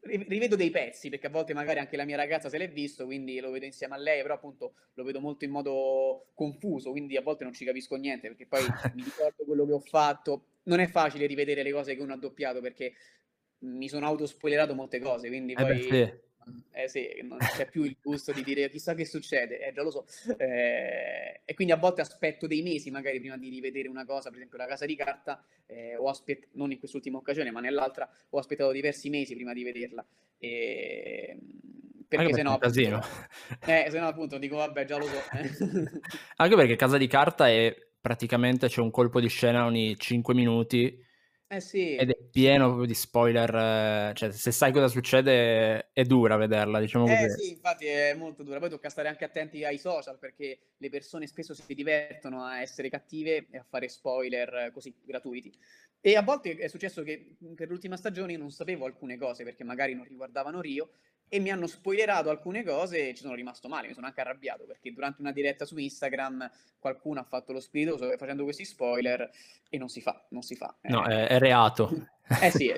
rivedo 0.00 0.56
dei 0.56 0.70
pezzi 0.70 1.08
perché 1.08 1.26
a 1.26 1.30
volte 1.30 1.54
magari 1.54 1.78
anche 1.78 1.96
la 1.96 2.04
mia 2.04 2.16
ragazza 2.16 2.48
se 2.48 2.58
l'è 2.58 2.70
visto, 2.70 3.04
quindi 3.04 3.40
lo 3.40 3.50
vedo 3.50 3.64
insieme 3.64 3.94
a 3.94 3.98
lei, 3.98 4.22
però 4.22 4.34
appunto 4.34 4.74
lo 4.94 5.04
vedo 5.04 5.20
molto 5.20 5.44
in 5.44 5.50
modo 5.50 6.28
confuso, 6.34 6.90
quindi 6.90 7.16
a 7.16 7.22
volte 7.22 7.44
non 7.44 7.52
ci 7.52 7.64
capisco 7.64 7.96
niente 7.96 8.28
perché 8.28 8.46
poi 8.46 8.60
mi 8.94 9.02
ricordo 9.02 9.44
quello 9.44 9.66
che 9.66 9.72
ho 9.72 9.80
fatto. 9.80 10.44
Non 10.64 10.80
è 10.80 10.86
facile 10.86 11.26
rivedere 11.26 11.62
le 11.62 11.72
cose 11.72 11.94
che 11.94 12.02
uno 12.02 12.12
ha 12.12 12.18
doppiato 12.18 12.60
perché 12.60 12.92
mi 13.60 13.88
sono 13.88 14.06
autospoilerato 14.06 14.74
molte 14.74 15.00
cose, 15.00 15.28
quindi 15.28 15.54
poi... 15.54 15.64
Eh 15.64 15.74
beh, 15.74 15.82
sì 15.82 16.26
eh 16.72 16.88
sì, 16.88 17.08
non 17.22 17.38
c'è 17.38 17.68
più 17.68 17.82
il 17.82 17.96
gusto 18.02 18.32
di 18.32 18.42
dire 18.42 18.68
chissà 18.70 18.94
che 18.94 19.04
succede, 19.04 19.66
eh, 19.66 19.72
già 19.72 19.82
lo 19.82 19.90
so. 19.90 20.06
Eh, 20.36 21.40
e 21.44 21.54
quindi 21.54 21.72
a 21.72 21.76
volte 21.76 22.00
aspetto 22.00 22.46
dei 22.46 22.62
mesi 22.62 22.90
magari 22.90 23.18
prima 23.20 23.36
di 23.36 23.48
rivedere 23.48 23.88
una 23.88 24.04
cosa, 24.04 24.28
per 24.28 24.38
esempio 24.38 24.58
la 24.58 24.66
casa 24.66 24.86
di 24.86 24.96
carta, 24.96 25.42
eh, 25.66 25.96
ho 25.96 26.08
aspett- 26.08 26.48
non 26.52 26.70
in 26.70 26.78
quest'ultima 26.78 27.18
occasione, 27.18 27.50
ma 27.50 27.60
nell'altra 27.60 28.08
ho 28.30 28.38
aspettato 28.38 28.72
diversi 28.72 29.10
mesi 29.10 29.34
prima 29.34 29.52
di 29.52 29.62
vederla. 29.62 30.04
E... 30.38 31.38
Perché 32.08 32.32
se 32.32 32.42
no, 32.42 32.54
appunto, 32.54 32.78
eh, 33.66 33.86
se 33.90 33.98
no 33.98 34.06
appunto 34.06 34.38
dico 34.38 34.56
vabbè 34.56 34.84
già 34.86 34.96
lo 34.96 35.04
so. 35.04 35.18
Eh. 35.36 36.00
Anche 36.36 36.56
perché 36.56 36.76
casa 36.76 36.96
di 36.96 37.06
carta 37.06 37.48
è 37.48 37.74
praticamente 38.00 38.68
c'è 38.68 38.80
un 38.80 38.90
colpo 38.90 39.20
di 39.20 39.28
scena 39.28 39.66
ogni 39.66 39.94
5 39.98 40.32
minuti 40.32 41.06
eh 41.48 41.60
sì. 41.60 41.96
Ed 41.96 42.10
è 42.10 42.16
pieno 42.30 42.66
proprio 42.66 42.86
di 42.86 42.94
spoiler, 42.94 44.14
cioè 44.14 44.30
se 44.30 44.52
sai 44.52 44.70
cosa 44.72 44.88
succede 44.88 45.90
è 45.92 46.04
dura 46.04 46.36
vederla, 46.36 46.78
diciamo 46.78 47.06
eh 47.06 47.26
così. 47.26 47.42
sì, 47.42 47.50
infatti 47.52 47.86
è 47.86 48.14
molto 48.14 48.42
dura, 48.42 48.58
poi 48.58 48.68
tocca 48.68 48.90
stare 48.90 49.08
anche 49.08 49.24
attenti 49.24 49.64
ai 49.64 49.78
social 49.78 50.18
perché 50.18 50.58
le 50.76 50.88
persone 50.90 51.26
spesso 51.26 51.54
si 51.54 51.74
divertono 51.74 52.44
a 52.44 52.60
essere 52.60 52.90
cattive 52.90 53.46
e 53.50 53.58
a 53.58 53.64
fare 53.66 53.88
spoiler 53.88 54.70
così 54.72 54.94
gratuiti. 55.04 55.56
E 56.00 56.16
a 56.16 56.22
volte 56.22 56.54
è 56.56 56.68
successo 56.68 57.02
che 57.02 57.36
per 57.56 57.68
l'ultima 57.68 57.96
stagione 57.96 58.32
io 58.32 58.38
non 58.38 58.50
sapevo 58.50 58.84
alcune 58.84 59.16
cose 59.16 59.42
perché 59.42 59.64
magari 59.64 59.94
non 59.94 60.04
riguardavano 60.04 60.60
Rio 60.60 60.90
e 61.28 61.38
mi 61.38 61.50
hanno 61.50 61.66
spoilerato 61.66 62.30
alcune 62.30 62.64
cose 62.64 63.08
e 63.08 63.14
ci 63.14 63.22
sono 63.22 63.34
rimasto 63.34 63.68
male, 63.68 63.88
mi 63.88 63.94
sono 63.94 64.06
anche 64.06 64.20
arrabbiato 64.20 64.64
perché 64.64 64.92
durante 64.92 65.20
una 65.20 65.32
diretta 65.32 65.64
su 65.64 65.76
Instagram 65.76 66.50
qualcuno 66.78 67.20
ha 67.20 67.24
fatto 67.24 67.52
lo 67.52 67.60
spiritoso 67.60 68.08
facendo 68.16 68.44
questi 68.44 68.64
spoiler 68.64 69.30
e 69.68 69.78
non 69.78 69.88
si 69.88 70.00
fa, 70.00 70.24
non 70.30 70.42
si 70.42 70.54
fa. 70.54 70.74
No, 70.82 71.04
è, 71.04 71.26
è 71.28 71.38
reato. 71.38 71.90
Eh 72.42 72.50
sì, 72.50 72.70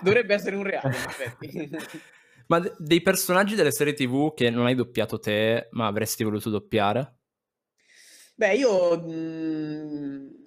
dovrebbe 0.00 0.32
essere 0.32 0.56
un 0.56 0.62
reato 0.62 0.86
in 0.86 0.94
effetti. 0.94 1.70
ma 2.48 2.58
dei 2.78 3.02
personaggi 3.02 3.54
delle 3.54 3.70
serie 3.70 3.92
tv 3.92 4.32
che 4.32 4.48
non 4.48 4.64
hai 4.64 4.74
doppiato 4.74 5.18
te 5.18 5.68
ma 5.72 5.86
avresti 5.86 6.24
voluto 6.24 6.48
doppiare? 6.48 7.18
Beh, 8.34 8.54
io... 8.54 8.98
Mh 8.98 10.44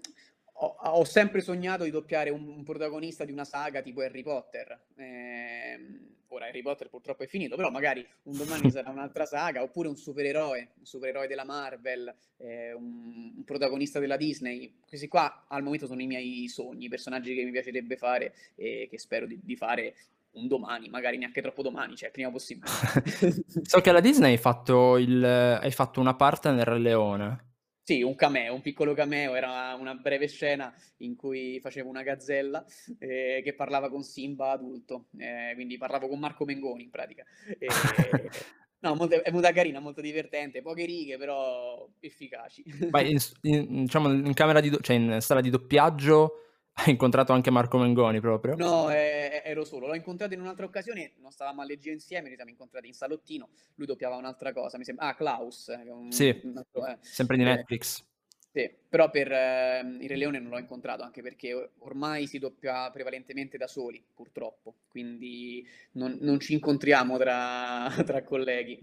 ho, 0.59 0.75
ho, 0.79 1.03
sempre 1.03 1.41
sognato 1.41 1.83
di 1.83 1.91
doppiare 1.91 2.29
un, 2.29 2.47
un, 2.47 2.63
protagonista 2.63 3.25
di 3.25 3.31
una 3.31 3.45
saga 3.45 3.81
tipo 3.81 4.01
Harry 4.01 4.23
Potter. 4.23 4.85
Eh, 4.95 5.79
ora 6.29 6.45
Harry 6.47 6.61
Potter 6.61 6.89
purtroppo 6.89 7.23
è 7.23 7.27
finito, 7.27 7.55
però 7.55 7.69
magari 7.69 8.05
un 8.23 8.37
domani 8.37 8.69
sarà 8.71 8.89
un'altra 8.89 9.25
saga, 9.25 9.61
oppure 9.61 9.87
un 9.87 9.95
supereroe, 9.95 10.71
un 10.77 10.85
supereroe 10.85 11.27
della 11.27 11.45
Marvel, 11.45 12.13
eh, 12.37 12.73
un, 12.73 13.33
un, 13.35 13.43
protagonista 13.43 13.99
della 13.99 14.17
Disney. 14.17 14.75
Questi 14.87 15.07
qua 15.07 15.45
al 15.47 15.63
momento 15.63 15.87
sono 15.87 16.01
i 16.01 16.07
miei 16.07 16.47
sogni, 16.47 16.85
i 16.85 16.89
personaggi 16.89 17.33
che 17.33 17.43
mi 17.43 17.51
piacerebbe 17.51 17.97
fare 17.97 18.33
e 18.55 18.87
che 18.89 18.99
spero 18.99 19.25
di, 19.25 19.39
di 19.41 19.55
fare 19.55 19.95
un 20.31 20.47
domani, 20.47 20.89
magari 20.89 21.17
neanche 21.17 21.41
troppo 21.41 21.61
domani, 21.61 21.95
cioè 21.95 22.11
prima 22.11 22.29
possibile. 22.29 22.67
so 23.63 23.81
che 23.81 23.89
alla 23.89 23.99
Disney 23.99 24.31
hai 24.31 24.37
fatto, 24.37 24.97
il, 24.97 25.23
hai 25.23 25.71
fatto 25.71 25.99
una 25.99 26.15
parte 26.15 26.51
nel 26.51 26.65
Re 26.65 26.79
Leone. 26.79 27.45
Sì, 27.87 28.01
un 28.01 28.15
cameo, 28.15 28.53
un 28.53 28.59
piccolo 28.59 28.93
cameo, 28.93 29.33
era 29.33 29.73
una 29.79 29.95
breve 29.95 30.27
scena 30.27 30.73
in 30.97 31.15
cui 31.15 31.57
facevo 31.61 31.87
una 31.87 32.03
gazzella 32.03 32.65
eh, 32.99 33.39
che 33.41 33.53
parlava 33.53 33.89
con 33.89 34.03
Simba 34.03 34.51
adulto, 34.51 35.05
eh, 35.17 35.53
quindi 35.55 35.77
parlavo 35.77 36.09
con 36.09 36.19
Marco 36.19 36.43
Mengoni 36.43 36.83
in 36.83 36.89
pratica. 36.89 37.23
E, 37.57 37.67
no, 38.83 38.93
molto, 38.95 39.23
è 39.23 39.29
venuta 39.29 39.53
carina, 39.53 39.79
molto 39.79 40.01
divertente, 40.01 40.61
poche 40.61 40.83
righe 40.83 41.17
però 41.17 41.87
efficaci. 42.01 42.65
Ma 42.91 42.99
in, 42.99 43.19
in, 43.43 43.83
diciamo 43.85 44.11
in 44.11 44.33
camera 44.33 44.59
di, 44.59 44.69
do- 44.69 44.81
cioè 44.81 44.97
in 44.97 45.21
sala 45.21 45.39
di 45.39 45.49
doppiaggio 45.49 46.46
hai 46.85 46.91
incontrato 46.91 47.33
anche 47.33 47.49
Marco 47.49 47.77
Mengoni 47.79 48.19
proprio? 48.19 48.55
No, 48.55 48.91
eh, 48.91 49.41
ero 49.43 49.65
solo. 49.65 49.87
L'ho 49.87 49.95
incontrato 49.95 50.33
in 50.35 50.41
un'altra 50.41 50.65
occasione, 50.65 51.13
non 51.19 51.31
stavamo 51.31 51.61
a 51.61 51.65
leggere 51.65 51.95
insieme, 51.95 52.29
ci 52.29 52.35
siamo 52.35 52.51
incontrati 52.51 52.87
in 52.87 52.93
salottino. 52.93 53.49
Lui 53.75 53.87
doppiava 53.87 54.15
un'altra 54.15 54.53
cosa, 54.53 54.77
mi 54.77 54.83
sembra. 54.83 55.07
Ah, 55.07 55.15
Klaus. 55.15 55.67
Un, 55.67 56.11
sì, 56.11 56.39
un 56.43 56.57
altro, 56.57 56.85
eh. 56.85 56.97
sempre 57.01 57.37
di 57.37 57.43
Netflix. 57.43 58.05
Sì, 58.51 58.71
però 58.87 59.09
per 59.09 59.31
eh, 59.31 59.97
il 59.99 60.07
Re 60.07 60.15
Leone 60.15 60.39
non 60.39 60.51
l'ho 60.51 60.59
incontrato, 60.59 61.03
anche 61.03 61.21
perché 61.21 61.71
ormai 61.79 62.27
si 62.27 62.37
doppia 62.37 62.89
prevalentemente 62.91 63.57
da 63.57 63.67
soli, 63.67 64.03
purtroppo. 64.13 64.75
Quindi 64.87 65.67
non, 65.93 66.17
non 66.21 66.39
ci 66.39 66.53
incontriamo 66.53 67.17
tra, 67.17 67.89
tra 68.05 68.23
colleghi. 68.23 68.79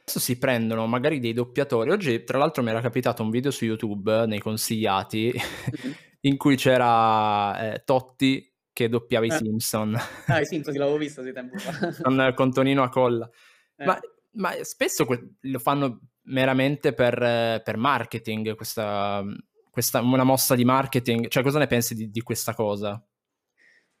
Adesso 0.00 0.18
si 0.18 0.36
prendono 0.36 0.86
magari 0.86 1.20
dei 1.20 1.32
doppiatori. 1.32 1.90
Oggi, 1.90 2.24
tra 2.24 2.38
l'altro, 2.38 2.62
mi 2.62 2.70
era 2.70 2.80
capitato 2.80 3.22
un 3.22 3.30
video 3.30 3.50
su 3.52 3.64
YouTube 3.64 4.26
nei 4.26 4.40
consigliati. 4.40 5.32
In 6.24 6.36
cui 6.36 6.56
c'era 6.56 7.72
eh, 7.72 7.82
Totti 7.84 8.52
che 8.72 8.88
doppiava 8.88 9.24
i 9.24 9.28
eh. 9.28 9.36
Simpson. 9.36 9.96
Ah, 10.26 10.40
i 10.40 10.44
Simpson 10.46 10.74
l'avevo 10.74 10.98
visto 10.98 11.22
di 11.22 11.32
tempo 11.32 11.58
fa. 11.58 11.94
con, 12.02 12.32
con 12.34 12.52
Tonino 12.52 12.82
a 12.82 12.88
colla. 12.88 13.28
Eh. 13.76 13.84
Ma, 13.84 13.98
ma, 14.32 14.52
spesso 14.62 15.04
que- 15.04 15.36
lo 15.40 15.58
fanno 15.58 16.00
meramente 16.24 16.92
per, 16.92 17.62
per 17.62 17.76
marketing, 17.76 18.54
questa, 18.56 19.22
questa, 19.70 20.00
una 20.00 20.24
mossa 20.24 20.54
di 20.54 20.64
marketing. 20.64 21.28
Cioè, 21.28 21.42
cosa 21.42 21.58
ne 21.58 21.66
pensi 21.66 21.94
di, 21.94 22.10
di 22.10 22.20
questa 22.20 22.54
cosa? 22.54 23.02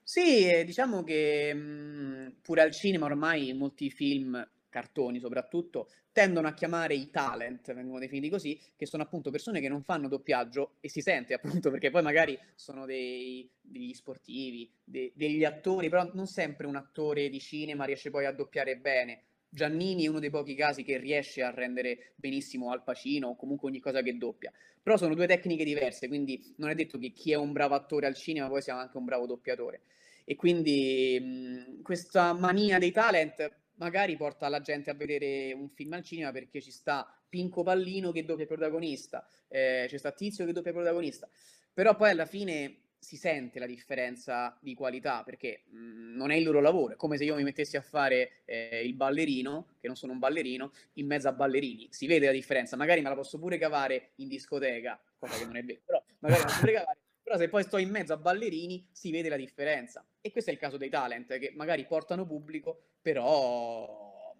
Sì, 0.02 0.46
eh, 0.46 0.64
diciamo 0.64 1.02
che 1.02 1.54
mh, 1.54 1.58
mm, 1.58 2.26
pure 2.42 2.62
al 2.62 2.72
cinema 2.72 3.06
ormai 3.06 3.54
molti 3.54 3.90
film 3.90 4.46
cartoni 4.74 5.20
soprattutto, 5.20 5.88
tendono 6.10 6.48
a 6.48 6.52
chiamare 6.52 6.94
i 6.96 7.08
talent, 7.08 7.72
vengono 7.72 8.00
definiti 8.00 8.28
così, 8.28 8.60
che 8.74 8.86
sono 8.86 9.04
appunto 9.04 9.30
persone 9.30 9.60
che 9.60 9.68
non 9.68 9.84
fanno 9.84 10.08
doppiaggio 10.08 10.78
e 10.80 10.88
si 10.88 11.00
sente 11.00 11.32
appunto 11.32 11.70
perché 11.70 11.90
poi 11.90 12.02
magari 12.02 12.36
sono 12.56 12.84
dei, 12.84 13.48
degli 13.60 13.94
sportivi, 13.94 14.68
de, 14.82 15.12
degli 15.14 15.44
attori, 15.44 15.88
però 15.88 16.10
non 16.14 16.26
sempre 16.26 16.66
un 16.66 16.74
attore 16.74 17.28
di 17.28 17.38
cinema 17.38 17.84
riesce 17.84 18.10
poi 18.10 18.26
a 18.26 18.32
doppiare 18.32 18.76
bene. 18.76 19.22
Giannini 19.48 20.06
è 20.06 20.08
uno 20.08 20.18
dei 20.18 20.30
pochi 20.30 20.56
casi 20.56 20.82
che 20.82 20.98
riesce 20.98 21.40
a 21.40 21.50
rendere 21.50 22.14
benissimo 22.16 22.72
Al 22.72 22.82
Pacino 22.82 23.28
o 23.28 23.36
comunque 23.36 23.68
ogni 23.68 23.78
cosa 23.78 24.02
che 24.02 24.18
doppia. 24.18 24.52
Però 24.82 24.96
sono 24.96 25.14
due 25.14 25.28
tecniche 25.28 25.62
diverse, 25.62 26.08
quindi 26.08 26.52
non 26.56 26.70
è 26.70 26.74
detto 26.74 26.98
che 26.98 27.12
chi 27.12 27.30
è 27.30 27.36
un 27.36 27.52
bravo 27.52 27.76
attore 27.76 28.08
al 28.08 28.16
cinema 28.16 28.48
poi 28.48 28.60
sia 28.60 28.76
anche 28.76 28.96
un 28.96 29.04
bravo 29.04 29.26
doppiatore. 29.26 29.82
E 30.24 30.34
quindi 30.34 31.20
mh, 31.20 31.82
questa 31.82 32.32
mania 32.32 32.80
dei 32.80 32.90
talent 32.90 33.62
magari 33.76 34.16
porta 34.16 34.48
la 34.48 34.60
gente 34.60 34.90
a 34.90 34.94
vedere 34.94 35.52
un 35.52 35.68
film 35.68 35.92
al 35.94 36.02
cinema 36.02 36.32
perché 36.32 36.60
ci 36.60 36.70
sta 36.70 37.06
Pinco 37.28 37.62
Pallino 37.62 38.12
che 38.12 38.24
doppia 38.24 38.46
protagonista, 38.46 39.26
eh, 39.48 39.86
c'è 39.88 39.98
sta 39.98 40.12
Tizio 40.12 40.44
che 40.44 40.52
doppia 40.52 40.72
protagonista, 40.72 41.28
però 41.72 41.96
poi 41.96 42.10
alla 42.10 42.26
fine 42.26 42.78
si 43.04 43.16
sente 43.16 43.58
la 43.58 43.66
differenza 43.66 44.56
di 44.62 44.74
qualità 44.74 45.22
perché 45.22 45.64
mh, 45.66 45.76
mhmm, 45.76 46.16
non 46.16 46.30
è 46.30 46.36
il 46.36 46.44
loro 46.44 46.60
lavoro, 46.60 46.94
è 46.94 46.96
come 46.96 47.16
se 47.16 47.24
io 47.24 47.34
mi 47.34 47.42
mettessi 47.42 47.76
a 47.76 47.82
fare 47.82 48.42
eh, 48.46 48.82
il 48.84 48.94
ballerino, 48.94 49.74
che 49.78 49.86
non 49.86 49.96
sono 49.96 50.12
un 50.12 50.18
ballerino, 50.18 50.72
in 50.94 51.06
mezzo 51.06 51.28
a 51.28 51.32
ballerini, 51.32 51.88
si 51.90 52.06
vede 52.06 52.26
la 52.26 52.32
differenza, 52.32 52.76
magari 52.76 53.02
me 53.02 53.10
la 53.10 53.14
posso 53.14 53.38
pure 53.38 53.58
cavare 53.58 54.12
in 54.16 54.28
discoteca 54.28 54.98
cosa 55.18 55.36
che 55.38 55.44
non 55.44 55.56
è 55.56 55.62
vero, 55.62 55.80
però 55.84 56.02
magari 56.20 56.40
non 56.40 56.50
si 56.50 56.60
frega 56.60 56.78
cavare, 56.78 56.98
però 57.34 57.38
se 57.38 57.48
poi 57.48 57.62
sto 57.64 57.78
in 57.78 57.90
mezzo 57.90 58.12
a 58.12 58.16
ballerini 58.16 58.86
si 58.92 59.10
vede 59.10 59.28
la 59.28 59.36
differenza. 59.36 60.04
E 60.20 60.30
questo 60.30 60.50
è 60.50 60.52
il 60.52 60.58
caso 60.58 60.76
dei 60.76 60.88
talent, 60.88 61.38
che 61.38 61.52
magari 61.56 61.84
portano 61.86 62.26
pubblico, 62.26 62.90
però 63.02 64.34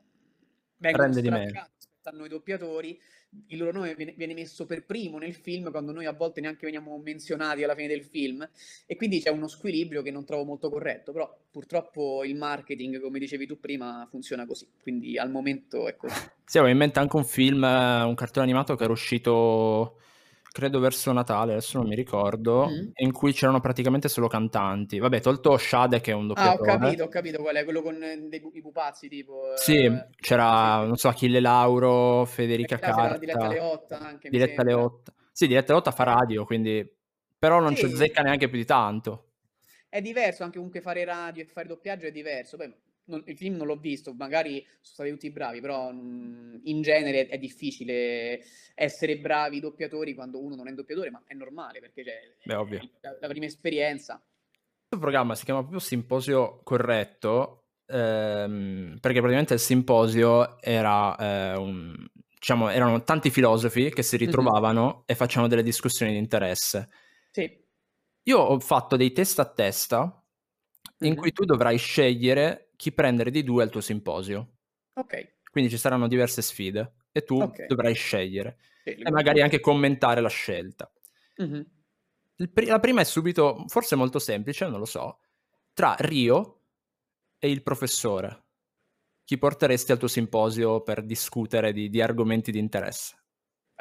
vengono 0.76 1.04
Rende 1.04 1.20
di 1.20 1.28
meno. 1.28 1.48
strafugati 1.48 1.72
rispetto 1.76 2.08
a 2.08 2.12
noi 2.12 2.28
doppiatori, 2.28 3.00
il 3.48 3.58
loro 3.58 3.72
nome 3.72 3.96
viene, 3.96 4.34
messo 4.34 4.64
per 4.64 4.84
primo 4.84 5.18
nel 5.18 5.34
film 5.34 5.72
quando 5.72 5.90
noi 5.90 6.06
a 6.06 6.12
volte 6.12 6.40
neanche 6.40 6.66
veniamo 6.66 6.96
menzionati 6.98 7.64
alla 7.64 7.74
fine 7.74 7.88
del 7.88 8.04
film 8.04 8.48
e 8.86 8.94
quindi 8.94 9.20
c'è 9.20 9.30
uno 9.30 9.48
squilibrio 9.48 10.02
che 10.02 10.12
non 10.12 10.24
trovo 10.24 10.44
molto 10.44 10.70
corretto, 10.70 11.10
però 11.10 11.36
purtroppo 11.50 12.22
il 12.22 12.36
marketing, 12.36 13.00
come 13.00 13.18
dicevi 13.18 13.46
tu 13.46 13.58
prima, 13.58 14.06
funziona 14.08 14.46
così, 14.46 14.68
quindi 14.80 15.18
al 15.18 15.32
momento 15.32 15.88
è 15.88 15.96
così. 15.96 16.14
Sì, 16.44 16.58
avevo 16.58 16.72
in 16.72 16.78
mente 16.78 17.00
anche 17.00 17.16
un 17.16 17.24
film, 17.24 17.64
eh, 17.64 18.02
un 18.04 18.14
cartone 18.14 18.44
animato 18.44 18.76
che 18.76 18.84
era 18.84 18.92
uscito, 18.92 19.98
credo 20.54 20.78
verso 20.78 21.10
Natale, 21.10 21.50
adesso 21.50 21.78
non 21.78 21.88
mi 21.88 21.96
ricordo, 21.96 22.68
Mm. 22.68 22.90
in 22.94 23.10
cui 23.10 23.32
c'erano 23.32 23.58
praticamente 23.58 24.08
solo 24.08 24.28
cantanti. 24.28 25.00
Vabbè, 25.00 25.20
tolto 25.20 25.56
Shade 25.58 26.00
che 26.00 26.12
è 26.12 26.14
un 26.14 26.30
Ah, 26.34 26.52
ho 26.52 26.56
doppiatore. 26.58 26.78
capito, 26.78 27.02
ho 27.04 27.08
capito 27.08 27.42
qual 27.42 27.56
è, 27.56 27.64
quello 27.64 27.82
con 27.82 28.00
eh, 28.00 28.28
dei 28.28 28.40
i 28.52 28.60
pupazzi 28.60 29.08
tipo... 29.08 29.52
Sì, 29.56 29.78
eh, 29.78 30.06
c'era, 30.14 30.78
sì, 30.82 30.86
non 30.86 30.96
so, 30.96 31.08
Achille 31.08 31.40
Lauro, 31.40 32.24
Federica 32.24 32.78
c'era 32.78 33.18
Diletta 33.18 33.38
Carta, 33.40 33.52
Leotta 33.52 33.98
anche, 33.98 34.30
sembra. 34.30 34.62
Leotta. 34.62 35.12
Sì, 35.32 35.46
Diretta 35.48 35.72
Leotta 35.72 35.90
fa 35.90 36.04
radio, 36.04 36.44
quindi... 36.44 36.88
Però 37.36 37.58
non 37.60 37.74
ci 37.74 37.86
Sì. 37.88 37.92
azzecca 37.92 38.22
neanche 38.22 38.48
più 38.48 38.56
di 38.58 38.64
tanto. 38.64 39.30
È 39.88 40.00
diverso, 40.00 40.44
anche 40.44 40.56
comunque 40.56 40.80
fare 40.80 41.04
radio 41.04 41.42
e 41.42 41.46
fare 41.46 41.66
doppiaggio 41.66 42.06
è 42.06 42.10
diverso. 42.12 42.56
Poi 42.56 42.72
non- 43.06 43.22
il 43.26 43.36
film 43.36 43.56
non 43.56 43.66
l'ho 43.66 43.76
visto, 43.76 44.12
magari 44.14 44.60
sono 44.80 44.94
stati 44.94 45.10
tutti 45.10 45.30
bravi, 45.30 45.60
però 45.60 45.92
mm, 45.92 46.60
in 46.64 46.82
genere 46.82 47.26
è 47.26 47.38
difficile 47.38 48.42
essere 48.74 49.18
bravi 49.18 49.60
doppiatori 49.60 50.14
quando 50.14 50.42
uno 50.42 50.54
non 50.54 50.68
è 50.68 50.72
doppiatore, 50.72 51.10
ma 51.10 51.22
è 51.26 51.34
normale 51.34 51.80
perché 51.80 52.02
c'è 52.02 52.20
Beh, 52.44 52.54
ovvio. 52.54 52.90
la, 53.00 53.16
la 53.20 53.28
prima 53.28 53.46
esperienza. 53.46 54.22
Questo 54.86 54.98
programma 54.98 55.34
si 55.34 55.44
chiama 55.44 55.60
proprio 55.60 55.80
Simposio 55.80 56.60
Corretto, 56.62 57.64
ehm, 57.86 58.98
perché 59.00 59.18
praticamente 59.18 59.54
il 59.54 59.60
simposio 59.60 60.60
era 60.60 61.16
eh, 61.16 61.56
un, 61.56 62.06
diciamo, 62.38 62.68
erano 62.68 63.02
tanti 63.02 63.30
filosofi 63.30 63.90
che 63.90 64.02
si 64.02 64.16
ritrovavano 64.16 65.02
e 65.06 65.14
facevano 65.14 65.48
delle 65.48 65.62
discussioni 65.62 66.12
di 66.12 66.18
interesse. 66.18 66.88
Sì. 67.30 67.62
Io 68.26 68.38
ho 68.38 68.58
fatto 68.60 68.96
dei 68.96 69.12
test 69.12 69.38
a 69.38 69.44
testa 69.46 70.23
in 71.06 71.14
cui 71.16 71.32
tu 71.32 71.44
dovrai 71.44 71.76
scegliere 71.78 72.70
chi 72.76 72.92
prendere 72.92 73.30
di 73.30 73.42
due 73.42 73.62
al 73.62 73.70
tuo 73.70 73.80
simposio. 73.80 74.56
Ok. 74.94 75.36
Quindi 75.50 75.70
ci 75.70 75.76
saranno 75.78 76.08
diverse 76.08 76.42
sfide 76.42 76.94
e 77.12 77.22
tu 77.22 77.40
Ok. 77.40 77.66
dovrai 77.66 77.94
scegliere 77.94 78.58
Sì, 78.82 78.90
e 78.90 79.10
magari 79.10 79.40
anche 79.40 79.60
commentare 79.60 80.20
la 80.20 80.28
scelta. 80.28 80.90
Mhm. 81.36 81.66
Il 82.36 82.50
pri- 82.50 82.66
la 82.66 82.80
prima 82.80 83.00
è 83.00 83.04
subito, 83.04 83.64
forse 83.68 83.94
molto 83.94 84.18
semplice, 84.18 84.66
non 84.68 84.80
lo 84.80 84.84
so, 84.84 85.20
tra 85.72 85.94
Rio 85.98 86.62
e 87.38 87.48
il 87.50 87.62
professore. 87.62 88.42
Chi 89.24 89.38
porteresti 89.38 89.92
al 89.92 89.98
tuo 89.98 90.08
simposio 90.08 90.82
per 90.82 91.02
discutere 91.04 91.72
di, 91.72 91.88
di 91.88 92.02
argomenti 92.02 92.50
di 92.50 92.58
interesse? 92.58 93.23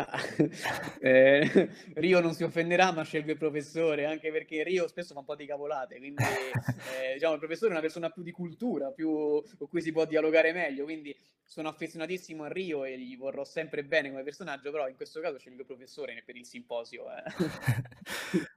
Eh, 0.99 1.69
Rio 1.95 2.19
non 2.21 2.33
si 2.33 2.43
offenderà, 2.43 2.91
ma 2.91 3.03
scelgo 3.03 3.31
il 3.31 3.37
professore, 3.37 4.05
anche 4.05 4.31
perché 4.31 4.63
Rio 4.63 4.87
spesso 4.87 5.13
fa 5.13 5.19
un 5.19 5.25
po' 5.25 5.35
di 5.35 5.45
cavolate, 5.45 5.97
quindi 5.97 6.23
eh, 6.23 7.13
diciamo 7.13 7.33
il 7.33 7.39
professore 7.39 7.69
è 7.69 7.71
una 7.73 7.81
persona 7.81 8.09
più 8.09 8.23
di 8.23 8.31
cultura, 8.31 8.91
più 8.91 9.43
con 9.57 9.67
cui 9.67 9.81
si 9.81 9.91
può 9.91 10.05
dialogare 10.05 10.53
meglio, 10.53 10.85
quindi 10.85 11.13
sono 11.43 11.67
affezionatissimo 11.67 12.43
a 12.45 12.47
Rio 12.47 12.85
e 12.85 12.97
gli 12.97 13.17
vorrò 13.17 13.43
sempre 13.43 13.83
bene 13.83 14.09
come 14.09 14.23
personaggio, 14.23 14.71
però 14.71 14.87
in 14.87 14.95
questo 14.95 15.19
caso 15.19 15.37
scelgo 15.37 15.61
il 15.61 15.67
professore 15.67 16.23
per 16.25 16.37
il 16.37 16.45
simposio. 16.45 17.05
eh. 17.11 17.23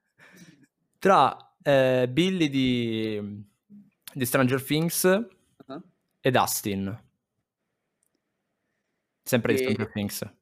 Tra 0.99 1.37
eh, 1.63 2.09
Billy 2.09 2.49
di, 2.49 3.45
di 4.15 4.25
Stranger 4.25 4.63
Things 4.63 5.05
Ah. 5.67 5.83
e 6.21 6.31
Dustin. 6.31 7.05
Sempre 9.25 9.53
di 9.55 9.59
Stranger 9.59 9.91
Things. 9.91 10.36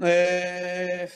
Eh, 0.00 1.08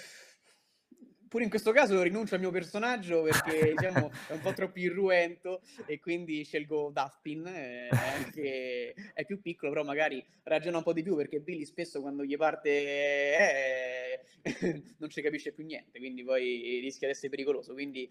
pure 1.31 1.45
in 1.45 1.51
questo 1.51 1.71
caso 1.71 2.03
rinuncio 2.03 2.35
al 2.35 2.41
mio 2.41 2.51
personaggio 2.51 3.23
perché 3.23 3.73
diciamo, 3.77 4.11
è 4.29 4.33
un 4.33 4.41
po' 4.41 4.53
troppo 4.53 4.81
irruento 4.81 5.63
e 5.87 6.01
quindi 6.01 6.45
scelgo 6.45 6.93
Dustin, 6.93 7.47
eh, 7.47 7.89
che 8.33 8.95
è 9.15 9.25
più 9.25 9.41
piccolo, 9.41 9.71
però 9.71 9.85
magari 9.85 10.25
ragiona 10.43 10.79
un 10.79 10.83
po' 10.83 10.93
di 10.93 11.05
più 11.05 11.15
perché 11.15 11.39
Billy 11.39 11.65
spesso 11.65 12.01
quando 12.01 12.25
gli 12.25 12.37
parte 12.37 12.71
eh, 12.71 14.21
non 14.99 15.09
ci 15.09 15.23
capisce 15.23 15.53
più 15.53 15.65
niente, 15.65 16.01
quindi 16.01 16.25
poi 16.25 16.81
rischia 16.81 17.07
di 17.07 17.13
essere 17.13 17.31
pericoloso. 17.31 17.75
Quindi 17.75 18.11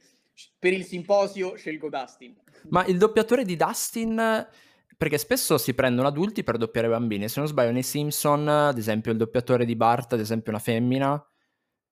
per 0.58 0.72
il 0.72 0.86
simposio 0.86 1.56
scelgo 1.56 1.90
Dustin. 1.90 2.36
Ma 2.70 2.86
il 2.86 2.98
doppiatore 2.98 3.44
di 3.44 3.58
Dustin, 3.58 4.48
perché 5.00 5.18
spesso 5.18 5.58
si 5.58 5.74
prendono 5.74 6.10
adulti 6.10 6.44
per 6.44 6.58
doppiare 6.58 6.90
bambini. 6.90 7.30
Se 7.30 7.40
non 7.40 7.48
sbaglio, 7.48 7.72
nei 7.72 7.84
Simpson, 7.84 8.46
ad 8.50 8.78
esempio, 8.78 9.14
il 9.14 9.18
doppiatore 9.18 9.64
di 9.64 9.78
Bart, 9.78 10.12
ad 10.12 10.20
esempio, 10.20 10.48
è 10.48 10.56
una 10.56 10.60
femmina, 10.60 11.26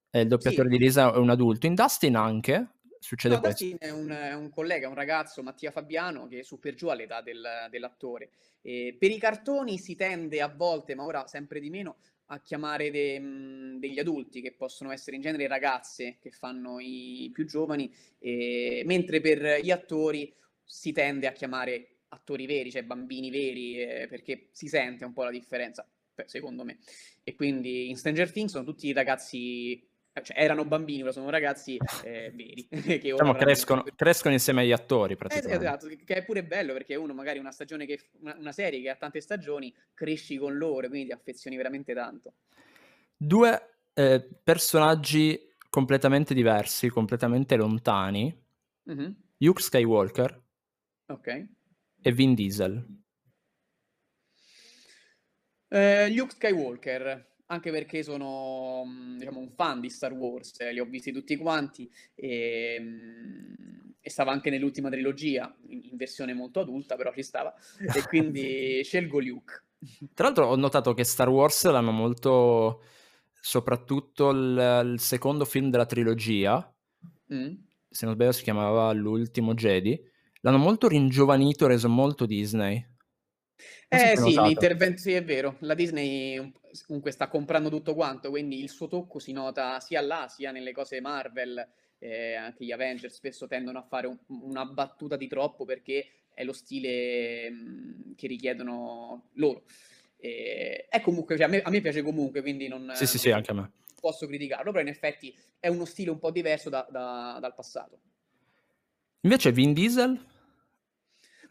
e 0.09 0.19
il 0.19 0.27
doppiatore 0.27 0.69
Sì. 0.69 0.77
di 0.77 0.83
Lisa 0.83 1.13
è 1.13 1.15
un 1.15 1.29
adulto. 1.29 1.67
In 1.67 1.73
Dustin 1.73 2.17
anche 2.17 2.79
succede 2.99 3.35
No, 3.35 3.39
questo. 3.39 3.63
Dustin 3.63 3.77
è 3.79 3.91
un, 3.91 4.09
è 4.09 4.33
un 4.33 4.49
collega, 4.49 4.89
un 4.89 4.95
ragazzo, 4.95 5.41
Mattia 5.41 5.71
Fabiano, 5.71 6.27
che 6.27 6.39
è 6.39 6.43
super 6.43 6.73
giù 6.73 6.89
all'età 6.89 7.21
del- 7.21 7.67
dell'attore. 7.69 8.31
E 8.61 8.97
per 8.99 9.09
i 9.09 9.17
cartoni 9.17 9.77
si 9.77 9.95
tende 9.95 10.41
a 10.41 10.49
volte, 10.53 10.93
ma 10.93 11.05
ora 11.05 11.27
sempre 11.27 11.61
di 11.61 11.69
meno, 11.69 11.99
a 12.25 12.41
chiamare 12.41 12.91
de- 12.91 13.19
mh, 13.21 13.79
degli 13.79 13.99
adulti, 13.99 14.41
che 14.41 14.51
possono 14.51 14.91
essere 14.91 15.15
in 15.15 15.21
genere 15.21 15.47
ragazze 15.47 16.17
che 16.19 16.31
fanno 16.31 16.77
i 16.81 17.29
più 17.33 17.45
giovani, 17.45 17.89
e- 18.19 18.83
mentre 18.85 19.21
per 19.21 19.61
gli 19.61 19.71
attori 19.71 20.35
si 20.65 20.91
tende 20.91 21.27
a 21.27 21.31
chiamare 21.31 21.96
attori 22.09 22.45
veri, 22.45 22.71
cioè 22.71 22.83
bambini 22.83 23.29
veri, 23.29 23.81
eh, 23.81 24.07
perché 24.09 24.49
si 24.51 24.67
sente 24.67 25.05
un 25.05 25.13
po' 25.13 25.23
la 25.23 25.31
differenza, 25.31 25.87
secondo 26.25 26.63
me. 26.63 26.77
E 27.23 27.35
quindi 27.35 27.89
in 27.89 27.97
Stranger 27.97 28.31
Things 28.31 28.51
sono 28.51 28.63
tutti 28.63 28.91
ragazzi, 28.93 29.73
eh, 30.13 30.23
cioè 30.23 30.39
erano 30.39 30.65
bambini, 30.65 31.01
ora 31.03 31.11
sono 31.11 31.29
ragazzi 31.29 31.77
eh, 32.03 32.31
veri. 32.33 32.67
che 32.69 32.99
Diciamo, 32.99 33.33
crescono, 33.33 33.83
crescono 33.95 34.33
insieme 34.33 34.61
agli 34.61 34.71
attori, 34.71 35.13
Eh, 35.13 35.17
praticamente. 35.17 35.55
esatto, 35.57 35.87
che 35.87 36.15
è 36.15 36.23
pure 36.23 36.43
bello 36.43 36.73
perché 36.73 36.95
uno 36.95 37.13
magari 37.13 37.39
una 37.39 37.51
stagione 37.51 37.85
che 37.85 37.99
una, 38.21 38.35
una 38.37 38.51
serie 38.51 38.81
che 38.81 38.89
ha 38.89 38.95
tante 38.95 39.19
stagioni, 39.21 39.73
cresci 39.93 40.37
con 40.37 40.57
loro, 40.57 40.87
quindi 40.87 41.07
ti 41.07 41.13
affezioni 41.13 41.57
veramente 41.57 41.93
tanto. 41.93 42.33
Due 43.17 43.79
eh, 43.93 44.25
personaggi 44.43 45.53
completamente 45.69 46.33
diversi, 46.33 46.89
completamente 46.89 47.55
lontani. 47.55 48.45
Mhm, 48.85 49.15
Luke 49.39 49.61
Skywalker 49.61 50.41
Ok. 51.09 51.27
E 52.01 52.11
Vin 52.11 52.33
Diesel. 52.33 52.85
Eh, 55.69 56.09
Luke 56.13 56.31
Skywalker, 56.31 57.35
anche 57.47 57.71
perché 57.71 58.03
sono 58.03 58.83
mm, 58.85 59.17
diciamo, 59.17 59.39
un 59.39 59.51
fan 59.51 59.81
di 59.81 59.89
Star 59.89 60.13
Wars, 60.13 60.59
eh, 60.59 60.71
li 60.71 60.79
ho 60.79 60.85
visti 60.85 61.11
tutti 61.11 61.35
quanti 61.35 61.89
e, 62.15 62.77
mm, 62.79 63.53
e 63.99 64.09
stava 64.09 64.31
anche 64.31 64.49
nell'ultima 64.49 64.89
trilogia, 64.89 65.53
in, 65.67 65.81
in 65.83 65.97
versione 65.97 66.33
molto 66.33 66.61
adulta, 66.61 66.95
però 66.95 67.11
ci 67.13 67.23
stava, 67.23 67.53
e 67.79 68.03
quindi 68.07 68.81
scelgo 68.83 69.19
Luke. 69.19 69.63
Tra 70.13 70.25
l'altro 70.25 70.47
ho 70.47 70.55
notato 70.55 70.93
che 70.93 71.03
Star 71.03 71.29
Wars 71.29 71.65
l'hanno 71.65 71.91
molto, 71.91 72.81
soprattutto 73.41 74.29
il, 74.29 74.91
il 74.93 74.99
secondo 74.99 75.45
film 75.45 75.69
della 75.69 75.85
trilogia, 75.85 76.71
Mm. 77.33 77.55
se 77.89 78.05
non 78.05 78.13
sbaglio 78.13 78.31
si 78.31 78.43
chiamava 78.43 78.89
L'ultimo 78.93 79.53
Jedi, 79.53 80.01
l'hanno 80.47 80.63
molto 80.63 80.87
ringiovanito, 80.87 81.67
reso 81.67 81.89
molto 81.89 82.25
Disney. 82.25 82.75
Non 83.89 83.99
Eh 83.99 84.15
sì, 84.17 84.39
l'intervento 84.39 84.99
sì, 85.01 85.11
è 85.13 85.23
vero. 85.23 85.57
La 85.59 85.73
Disney 85.73 86.37
un- 86.37 86.51
comunque 86.85 87.11
sta 87.11 87.27
comprando 87.27 87.69
tutto 87.69 87.93
quanto, 87.95 88.29
quindi 88.29 88.61
il 88.61 88.69
suo 88.69 88.87
tocco 88.87 89.19
si 89.19 89.31
nota 89.33 89.79
sia 89.81 89.99
là, 90.01 90.27
sia 90.29 90.51
nelle 90.51 90.71
cose 90.71 91.01
Marvel, 91.01 91.67
eh, 91.99 92.35
anche 92.35 92.63
gli 92.63 92.71
Avengers 92.71 93.13
spesso 93.15 93.47
tendono 93.47 93.79
a 93.79 93.81
fare 93.83 94.07
un- 94.07 94.17
una 94.27 94.65
battuta 94.65 95.17
di 95.17 95.27
troppo 95.27 95.65
perché 95.65 96.07
è 96.33 96.43
lo 96.43 96.53
stile 96.53 97.49
mh, 97.49 98.15
che 98.15 98.27
richiedono 98.27 99.29
loro. 99.33 99.63
E, 100.17 100.85
è 100.89 101.01
comunque, 101.01 101.35
cioè, 101.35 101.45
a 101.45 101.49
me, 101.49 101.61
a 101.61 101.69
me 101.69 101.81
piace 101.81 102.01
comunque, 102.03 102.41
quindi 102.41 102.67
non, 102.67 102.89
Sì, 102.93 103.05
sì, 103.05 103.17
sì, 103.17 103.31
anche 103.31 103.51
a 103.51 103.53
me. 103.53 103.71
posso 103.99 104.27
criticarlo, 104.27 104.71
però 104.71 104.83
in 104.83 104.89
effetti 104.89 105.35
è 105.59 105.67
uno 105.67 105.85
stile 105.85 106.11
un 106.11 106.19
po' 106.19 106.31
diverso 106.31 106.69
da- 106.69 106.87
da- 106.89 107.37
dal 107.41 107.53
passato. 107.55 107.99
Invece 109.21 109.51
Vin 109.51 109.73
Diesel, 109.73 110.19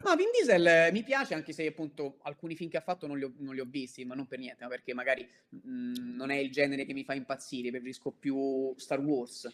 Ma 0.03 0.15
Vin 0.15 0.27
Diesel 0.31 0.65
eh, 0.67 0.91
mi 0.91 1.03
piace 1.03 1.33
anche 1.33 1.53
se 1.53 1.65
appunto 1.65 2.17
alcuni 2.21 2.55
film 2.55 2.69
che 2.69 2.77
ha 2.77 2.81
fatto 2.81 3.07
non 3.07 3.17
li 3.17 3.23
ho, 3.23 3.33
non 3.37 3.55
li 3.55 3.59
ho 3.59 3.65
visti, 3.65 4.05
ma 4.05 4.15
non 4.15 4.27
per 4.27 4.39
niente, 4.39 4.63
ma 4.63 4.69
perché 4.69 4.93
magari 4.93 5.27
mh, 5.49 6.15
non 6.15 6.29
è 6.29 6.35
il 6.35 6.51
genere 6.51 6.85
che 6.85 6.93
mi 6.93 7.03
fa 7.03 7.13
impazzire, 7.13 7.69
preferisco 7.69 8.11
più 8.11 8.73
Star 8.77 8.99
Wars, 8.99 9.49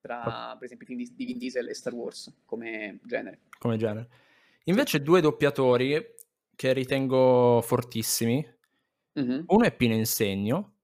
tra 0.00 0.54
per 0.56 0.64
esempio 0.64 0.86
i 0.86 0.96
film 0.96 1.14
di, 1.14 1.24
Vin 1.24 1.38
Diesel 1.38 1.68
e 1.68 1.74
Star 1.74 1.94
Wars 1.94 2.32
come 2.44 2.98
genere. 3.04 3.40
come 3.58 3.76
genere. 3.76 4.08
Invece 4.64 5.02
due 5.02 5.20
doppiatori 5.20 6.14
che 6.54 6.72
ritengo 6.72 7.62
fortissimi. 7.62 8.46
Mhm, 9.12 9.44
Uno 9.46 9.64
è 9.64 9.74
Pino 9.74 9.94
Insegno, 9.94 10.74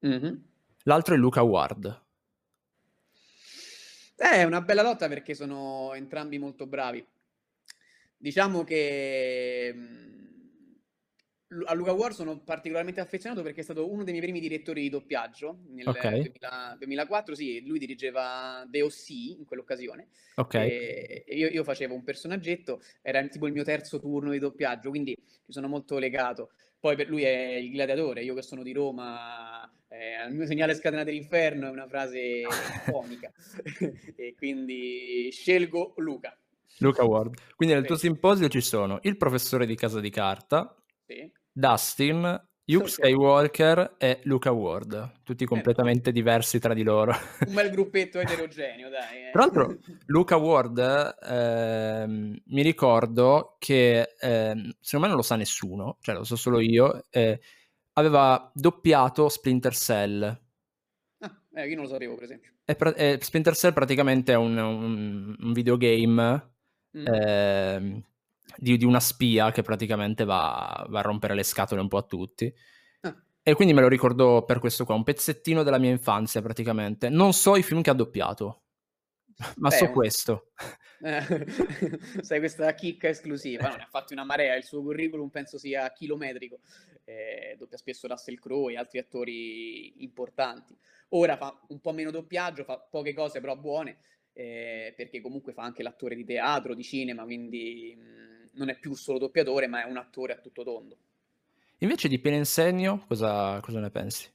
mhm. 0.00 0.44
l'altro 0.82 1.14
è 1.14 1.18
Luca 1.18 1.42
Ward. 1.42 2.00
Eh, 4.16 4.30
è 4.30 4.44
una 4.44 4.60
bella 4.60 4.82
lotta 4.82 5.08
perché 5.08 5.34
sono 5.34 5.94
entrambi 5.94 6.38
molto 6.38 6.66
bravi. 6.66 7.04
Diciamo 8.22 8.62
che 8.62 9.72
mh, 9.74 10.12
Lu- 11.48 11.64
a 11.66 11.74
Luca 11.74 11.92
War 11.92 12.14
sono 12.14 12.38
particolarmente 12.38 13.00
affezionato 13.00 13.42
perché 13.42 13.60
è 13.60 13.64
stato 13.64 13.90
uno 13.90 14.04
dei 14.04 14.12
miei 14.12 14.24
primi 14.24 14.38
direttori 14.38 14.82
di 14.82 14.88
doppiaggio 14.88 15.58
nel 15.70 15.88
Ok, 15.88 16.08
2000 16.08 16.76
2004, 16.78 17.34
sì, 17.34 17.66
lui 17.66 17.80
dirigeva 17.80 18.64
The 18.70 18.82
O.C. 18.82 19.08
in 19.36 19.44
quell'occasione 19.44 20.06
ok. 20.36 20.54
e 20.54 21.24
io, 21.30 21.48
io 21.48 21.64
facevo 21.64 21.94
un 21.94 22.04
personaggetto, 22.04 22.80
era 23.02 23.26
tipo 23.26 23.48
il 23.48 23.52
mio 23.52 23.64
terzo 23.64 23.98
turno 23.98 24.30
di 24.30 24.38
doppiaggio, 24.38 24.90
quindi 24.90 25.14
ci 25.16 25.52
sono 25.52 25.66
molto 25.66 25.98
legato. 25.98 26.52
Poi 26.78 26.94
per 26.94 27.08
lui 27.08 27.22
è 27.24 27.54
il 27.56 27.70
gladiatore, 27.70 28.22
io 28.22 28.34
che 28.34 28.42
sono 28.42 28.62
di 28.62 28.72
Roma, 28.72 29.68
eh, 29.88 30.24
il 30.28 30.34
mio 30.34 30.46
segnale 30.46 30.74
scatena 30.74 31.04
dell'inferno 31.04 31.66
è 31.66 31.70
una 31.70 31.88
frase 31.88 32.42
comica 32.90 33.32
e 34.16 34.34
quindi 34.36 35.28
scelgo 35.32 35.94
Luca. 35.96 36.36
Luca 36.78 37.04
Ward. 37.04 37.34
Quindi 37.56 37.74
nel 37.74 37.84
tuo 37.84 37.96
Sì, 37.96 38.06
simposio 38.06 38.48
ci 38.48 38.60
sono 38.60 38.98
il 39.02 39.16
professore 39.16 39.66
di 39.66 39.74
Casa 39.76 40.00
di 40.00 40.10
Carta, 40.10 40.74
sì. 41.06 41.32
Dustin, 41.52 42.48
Luke. 42.64 42.88
Skywalker 42.88 43.96
e 43.98 44.20
Luca 44.24 44.50
Ward, 44.52 45.22
tutti 45.22 45.44
Eh, 45.44 45.46
completamente 45.46 46.12
diversi 46.12 46.58
tra 46.58 46.74
di 46.74 46.82
loro. 46.82 47.12
un 47.44 47.54
bel 47.54 47.70
gruppetto 47.70 48.18
eterogeneo, 48.20 48.88
dai. 48.88 49.16
eh. 49.24 49.30
Tra 49.30 49.42
l'altro, 49.42 49.78
Luca 50.06 50.36
Ward, 50.36 50.78
ehm, 51.22 52.42
mi 52.46 52.62
ricordo 52.62 53.56
che, 53.58 54.14
ehm, 54.20 54.70
secondo 54.80 55.00
me 55.00 55.06
non 55.08 55.16
lo 55.16 55.22
sa 55.22 55.36
nessuno, 55.36 55.96
cioè 56.00 56.14
lo 56.14 56.24
so 56.24 56.36
solo 56.36 56.60
io, 56.60 57.06
eh, 57.10 57.40
aveva 57.94 58.50
doppiato 58.54 59.28
Splinter 59.28 59.74
Cell. 59.74 60.40
Ah, 61.20 61.42
eh, 61.54 61.68
io 61.68 61.74
non 61.76 61.84
lo 61.84 61.90
sapevo, 61.90 62.14
per 62.14 62.24
esempio. 62.24 62.52
E 62.64 62.74
pra- 62.76 62.94
Splinter 63.20 63.54
Cell 63.56 63.72
praticamente 63.72 64.32
è 64.32 64.36
un, 64.36 64.56
un- 64.56 65.36
un 65.38 65.52
videogame 65.52 66.51
Mm. 66.96 67.06
ehm, 67.06 68.02
di, 68.56 68.76
di 68.76 68.84
una 68.84 69.00
spia 69.00 69.50
che 69.50 69.62
praticamente 69.62 70.24
va, 70.24 70.84
va 70.88 70.98
a 70.98 71.02
rompere 71.02 71.34
le 71.34 71.42
scatole 71.42 71.80
un 71.80 71.88
po' 71.88 71.98
a 71.98 72.02
tutti. 72.02 72.52
Ah. 73.00 73.16
E 73.42 73.54
quindi 73.54 73.74
me 73.74 73.80
lo 73.80 73.88
ricordo 73.88 74.44
per 74.44 74.58
questo 74.58 74.84
qua, 74.84 74.94
un 74.94 75.04
pezzettino 75.04 75.62
della 75.62 75.78
mia 75.78 75.90
infanzia 75.90 76.42
praticamente. 76.42 77.08
Non 77.08 77.32
so 77.32 77.56
i 77.56 77.62
film 77.62 77.82
che 77.82 77.90
ha 77.90 77.94
doppiato, 77.94 78.62
ma 79.56 79.68
Beh, 79.68 79.76
so 79.76 79.90
questo. 79.90 80.50
Eh, 81.00 81.46
sai, 82.22 82.38
questa 82.38 82.72
chicca 82.74 83.08
esclusiva. 83.08 83.68
No, 83.68 83.76
ne 83.76 83.82
ha 83.82 83.88
fatti 83.90 84.12
una 84.12 84.24
marea. 84.24 84.54
Il 84.54 84.64
suo 84.64 84.82
curriculum 84.82 85.28
penso 85.28 85.58
sia 85.58 85.90
chilometrico. 85.92 86.60
Eh, 87.04 87.56
doppia 87.58 87.76
spesso 87.76 88.06
Russell 88.06 88.38
Crowe 88.38 88.72
e 88.72 88.76
altri 88.76 88.98
attori 88.98 90.02
importanti. 90.02 90.76
Ora 91.10 91.36
fa 91.36 91.58
un 91.68 91.80
po' 91.80 91.92
meno 91.92 92.10
doppiaggio, 92.10 92.64
fa 92.64 92.78
poche 92.78 93.12
cose 93.12 93.40
però 93.40 93.56
buone, 93.56 93.98
eh, 94.32 94.94
perché 94.96 95.20
comunque 95.20 95.52
fa 95.52 95.62
anche 95.62 95.82
l'attore 95.82 96.14
di 96.14 96.24
teatro, 96.24 96.74
di 96.74 96.82
cinema, 96.82 97.24
quindi 97.24 97.96
mh, 97.96 98.50
non 98.58 98.68
è 98.68 98.78
più 98.78 98.94
solo 98.94 99.18
doppiatore, 99.18 99.66
ma 99.66 99.84
è 99.84 99.90
un 99.90 99.96
attore 99.96 100.32
a 100.32 100.38
tutto 100.38 100.62
tondo. 100.62 100.98
Invece 101.78 102.08
di 102.08 102.18
Pieno 102.18 102.36
Insegno, 102.36 103.04
cosa, 103.06 103.58
cosa 103.60 103.80
ne 103.80 103.90
pensi? 103.90 104.30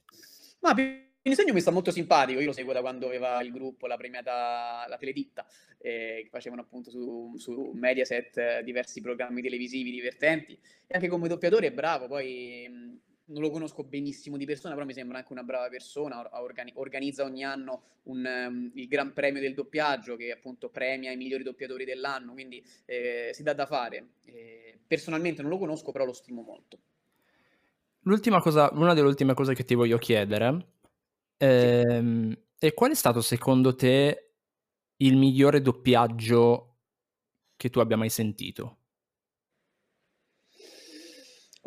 Ma 0.60 0.74
Pinisegno 0.74 1.52
mi 1.52 1.60
sta 1.60 1.70
molto 1.70 1.90
simpatico, 1.90 2.40
io 2.40 2.46
lo 2.46 2.52
seguo 2.52 2.72
da 2.72 2.80
quando 2.80 3.06
aveva 3.06 3.40
il 3.42 3.50
gruppo, 3.50 3.86
la 3.86 3.96
premiata, 3.96 4.86
la 4.88 4.96
Teleditta, 4.98 5.46
eh, 5.78 6.20
che 6.22 6.28
facevano 6.30 6.62
appunto 6.62 6.90
su, 6.90 7.34
su 7.36 7.70
Mediaset 7.74 8.36
eh, 8.36 8.62
diversi 8.64 9.00
programmi 9.00 9.42
televisivi 9.42 9.90
divertenti, 9.90 10.58
e 10.86 10.94
anche 10.94 11.08
come 11.08 11.28
doppiatore 11.28 11.68
è 11.68 11.72
bravo, 11.72 12.06
poi 12.06 12.66
mh, 12.68 13.00
non 13.28 13.42
lo 13.42 13.50
conosco 13.50 13.84
benissimo 13.84 14.36
di 14.36 14.44
persona, 14.44 14.74
però 14.74 14.86
mi 14.86 14.92
sembra 14.92 15.18
anche 15.18 15.32
una 15.32 15.42
brava 15.42 15.68
persona, 15.68 16.18
or- 16.18 16.30
organi- 16.32 16.72
organizza 16.76 17.24
ogni 17.24 17.44
anno 17.44 17.82
un, 18.04 18.24
ehm, 18.24 18.70
il 18.74 18.88
Gran 18.88 19.12
Premio 19.12 19.40
del 19.40 19.54
doppiaggio 19.54 20.16
che 20.16 20.30
appunto 20.30 20.68
premia 20.68 21.10
i 21.10 21.16
migliori 21.16 21.42
doppiatori 21.42 21.84
dell'anno, 21.84 22.32
quindi 22.32 22.64
eh, 22.86 23.30
si 23.32 23.42
dà 23.42 23.52
da 23.52 23.66
fare. 23.66 24.08
Eh, 24.24 24.78
personalmente 24.86 25.42
non 25.42 25.50
lo 25.50 25.58
conosco, 25.58 25.92
però 25.92 26.04
lo 26.04 26.12
stimo 26.12 26.42
molto. 26.42 26.78
L'ultima 28.02 28.40
cosa, 28.40 28.70
una 28.72 28.94
delle 28.94 29.08
ultime 29.08 29.34
cose 29.34 29.54
che 29.54 29.64
ti 29.64 29.74
voglio 29.74 29.98
chiedere 29.98 30.76
ehm, 31.36 32.36
è 32.58 32.74
qual 32.74 32.90
è 32.90 32.94
stato 32.94 33.20
secondo 33.20 33.74
te 33.74 34.32
il 34.96 35.16
migliore 35.16 35.60
doppiaggio 35.60 36.76
che 37.56 37.70
tu 37.70 37.80
abbia 37.80 37.96
mai 37.96 38.08
sentito? 38.08 38.77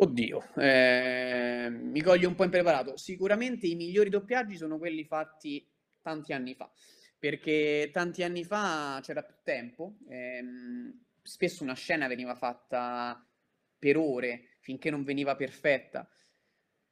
Oddio, 0.04 0.44
eh, 0.56 1.70
mi 1.70 2.02
coglie 2.02 2.26
un 2.26 2.34
po' 2.34 2.44
impreparato. 2.44 2.98
Sicuramente 2.98 3.68
i 3.68 3.76
migliori 3.76 4.10
doppiaggi 4.10 4.58
sono 4.58 4.80
quelli 4.80 5.04
fatti 5.04 5.64
tanti 6.02 6.34
anni 6.34 6.56
fa, 6.56 6.72
perché 7.20 7.92
tanti 7.94 8.24
anni 8.24 8.44
fa 8.44 9.00
c'era 9.04 9.22
più 9.22 9.36
tempo, 9.44 9.98
ehm, 10.10 10.92
spesso 11.22 11.62
una 11.62 11.76
scena 11.76 12.08
veniva 12.08 12.34
fatta 12.34 13.24
per 13.78 13.96
ore 13.98 14.56
finché 14.62 14.90
non 14.90 15.04
veniva 15.04 15.36
perfetta. 15.36 16.10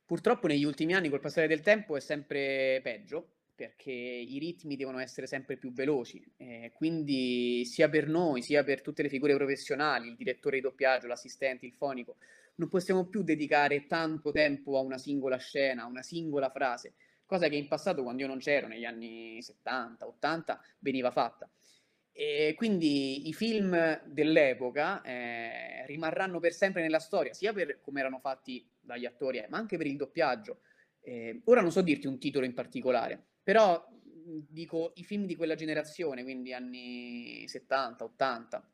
Purtroppo 0.05 0.45
negli 0.45 0.63
ultimi 0.63 0.93
anni, 0.93 1.09
col 1.09 1.19
passare 1.19 1.47
del 1.47 1.61
tempo, 1.61 1.95
è 1.95 1.99
sempre 1.99 2.79
peggio, 2.83 3.37
perché 3.55 3.91
i 3.91 4.37
ritmi 4.39 4.75
devono 4.75 4.99
essere 4.99 5.27
sempre 5.27 5.57
più 5.57 5.71
veloci. 5.71 6.23
eh, 6.37 6.71
quindi 6.75 7.65
sia 7.65 7.89
per 7.89 8.07
noi, 8.07 8.41
sia 8.41 8.63
per 8.63 8.81
tutte 8.81 9.01
le 9.03 9.09
figure 9.09 9.35
professionali, 9.35 10.09
il 10.09 10.15
direttore 10.15 10.57
di 10.57 10.61
doppiaggio, 10.61 11.07
l'assistente, 11.07 11.65
il 11.65 11.73
fonico, 11.73 12.17
non 12.59 12.67
possiamo 12.67 13.05
più 13.05 13.23
dedicare 13.23 13.87
tanto 13.87 14.31
tempo 14.31 14.77
a 14.77 14.81
una 14.81 14.97
singola 14.97 15.37
scena, 15.37 15.83
a 15.83 15.87
una 15.87 16.01
singola 16.01 16.49
frase, 16.49 16.93
cosa 17.25 17.47
che 17.47 17.55
in 17.55 17.67
passato, 17.67 18.03
quando 18.03 18.21
io 18.21 18.27
non 18.27 18.39
c'ero, 18.39 18.67
negli 18.67 18.85
anni 18.85 19.41
70, 19.41 20.05
80, 20.05 20.61
veniva 20.79 21.09
fatta. 21.09 21.49
E 22.11 22.53
quindi 22.57 23.29
i 23.29 23.33
film 23.33 24.01
dell'epoca 24.05 25.01
eh, 25.03 25.85
rimarranno 25.85 26.39
per 26.39 26.53
sempre 26.53 26.81
nella 26.81 26.99
storia, 26.99 27.33
sia 27.33 27.53
per 27.53 27.79
come 27.79 28.01
erano 28.01 28.19
fatti 28.19 28.67
dagli 28.79 29.05
attori, 29.05 29.37
eh, 29.37 29.47
ma 29.49 29.57
anche 29.57 29.77
per 29.77 29.87
il 29.87 29.95
doppiaggio. 29.95 30.59
Eh, 30.99 31.41
ora 31.45 31.61
non 31.61 31.71
so 31.71 31.81
dirti 31.81 32.07
un 32.07 32.19
titolo 32.19 32.45
in 32.45 32.53
particolare, 32.53 33.23
però 33.41 33.87
dico 34.47 34.91
i 34.95 35.03
film 35.05 35.25
di 35.25 35.37
quella 35.37 35.55
generazione, 35.55 36.23
quindi 36.23 36.53
anni 36.53 37.47
70, 37.47 38.03
80, 38.03 38.69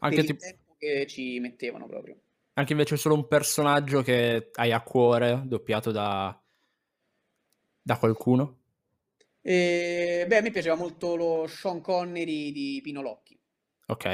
Anche, 0.00 0.16
per 0.16 0.24
il 0.24 0.30
tipo- 0.30 0.44
tempo 0.44 0.74
che 0.76 1.06
ci 1.06 1.38
mettevano 1.38 1.86
proprio. 1.86 2.18
Anche 2.58 2.72
invece 2.72 2.96
solo 2.96 3.14
un 3.14 3.26
personaggio 3.28 4.02
che 4.02 4.50
hai 4.54 4.72
a 4.72 4.82
cuore, 4.82 5.42
doppiato 5.46 5.90
da, 5.92 6.36
da 7.82 7.96
qualcuno? 7.98 8.58
E, 9.42 10.24
beh, 10.28 10.36
a 10.36 10.40
me 10.42 10.50
piaceva 10.52 10.76
molto 10.76 11.16
lo 11.16 11.46
Sean 11.48 11.80
Connery 11.80 12.52
di 12.52 12.80
Pino 12.82 13.02
Locchi, 13.02 13.36
Ok. 13.88 14.06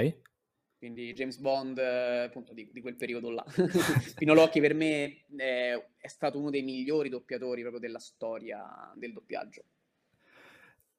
quindi 0.79 1.13
James 1.15 1.39
Bond, 1.39 1.79
eh, 1.79 2.25
appunto, 2.25 2.53
di, 2.53 2.69
di 2.73 2.81
quel 2.81 2.97
periodo 2.97 3.31
là. 3.31 3.45
Pino 4.15 4.35
Locchi 4.35 4.61
per 4.61 4.75
me 4.75 5.25
eh, 5.37 5.91
è 5.97 6.09
stato 6.09 6.39
uno 6.39 6.51
dei 6.51 6.63
migliori 6.63 7.09
doppiatori 7.09 7.61
proprio 7.63 7.81
della 7.81 7.99
storia 7.99 8.93
del 8.95 9.13
doppiaggio. 9.13 9.65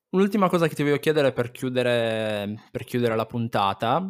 Un'ultima 0.10 0.50
cosa 0.50 0.68
che 0.68 0.76
ti 0.76 0.84
voglio 0.84 0.98
chiedere 1.00 1.34
per 1.34 1.52
chiudere, 1.52 2.68
per 2.72 2.86
chiudere 2.86 3.16
la 3.16 3.26
puntata 3.26 4.08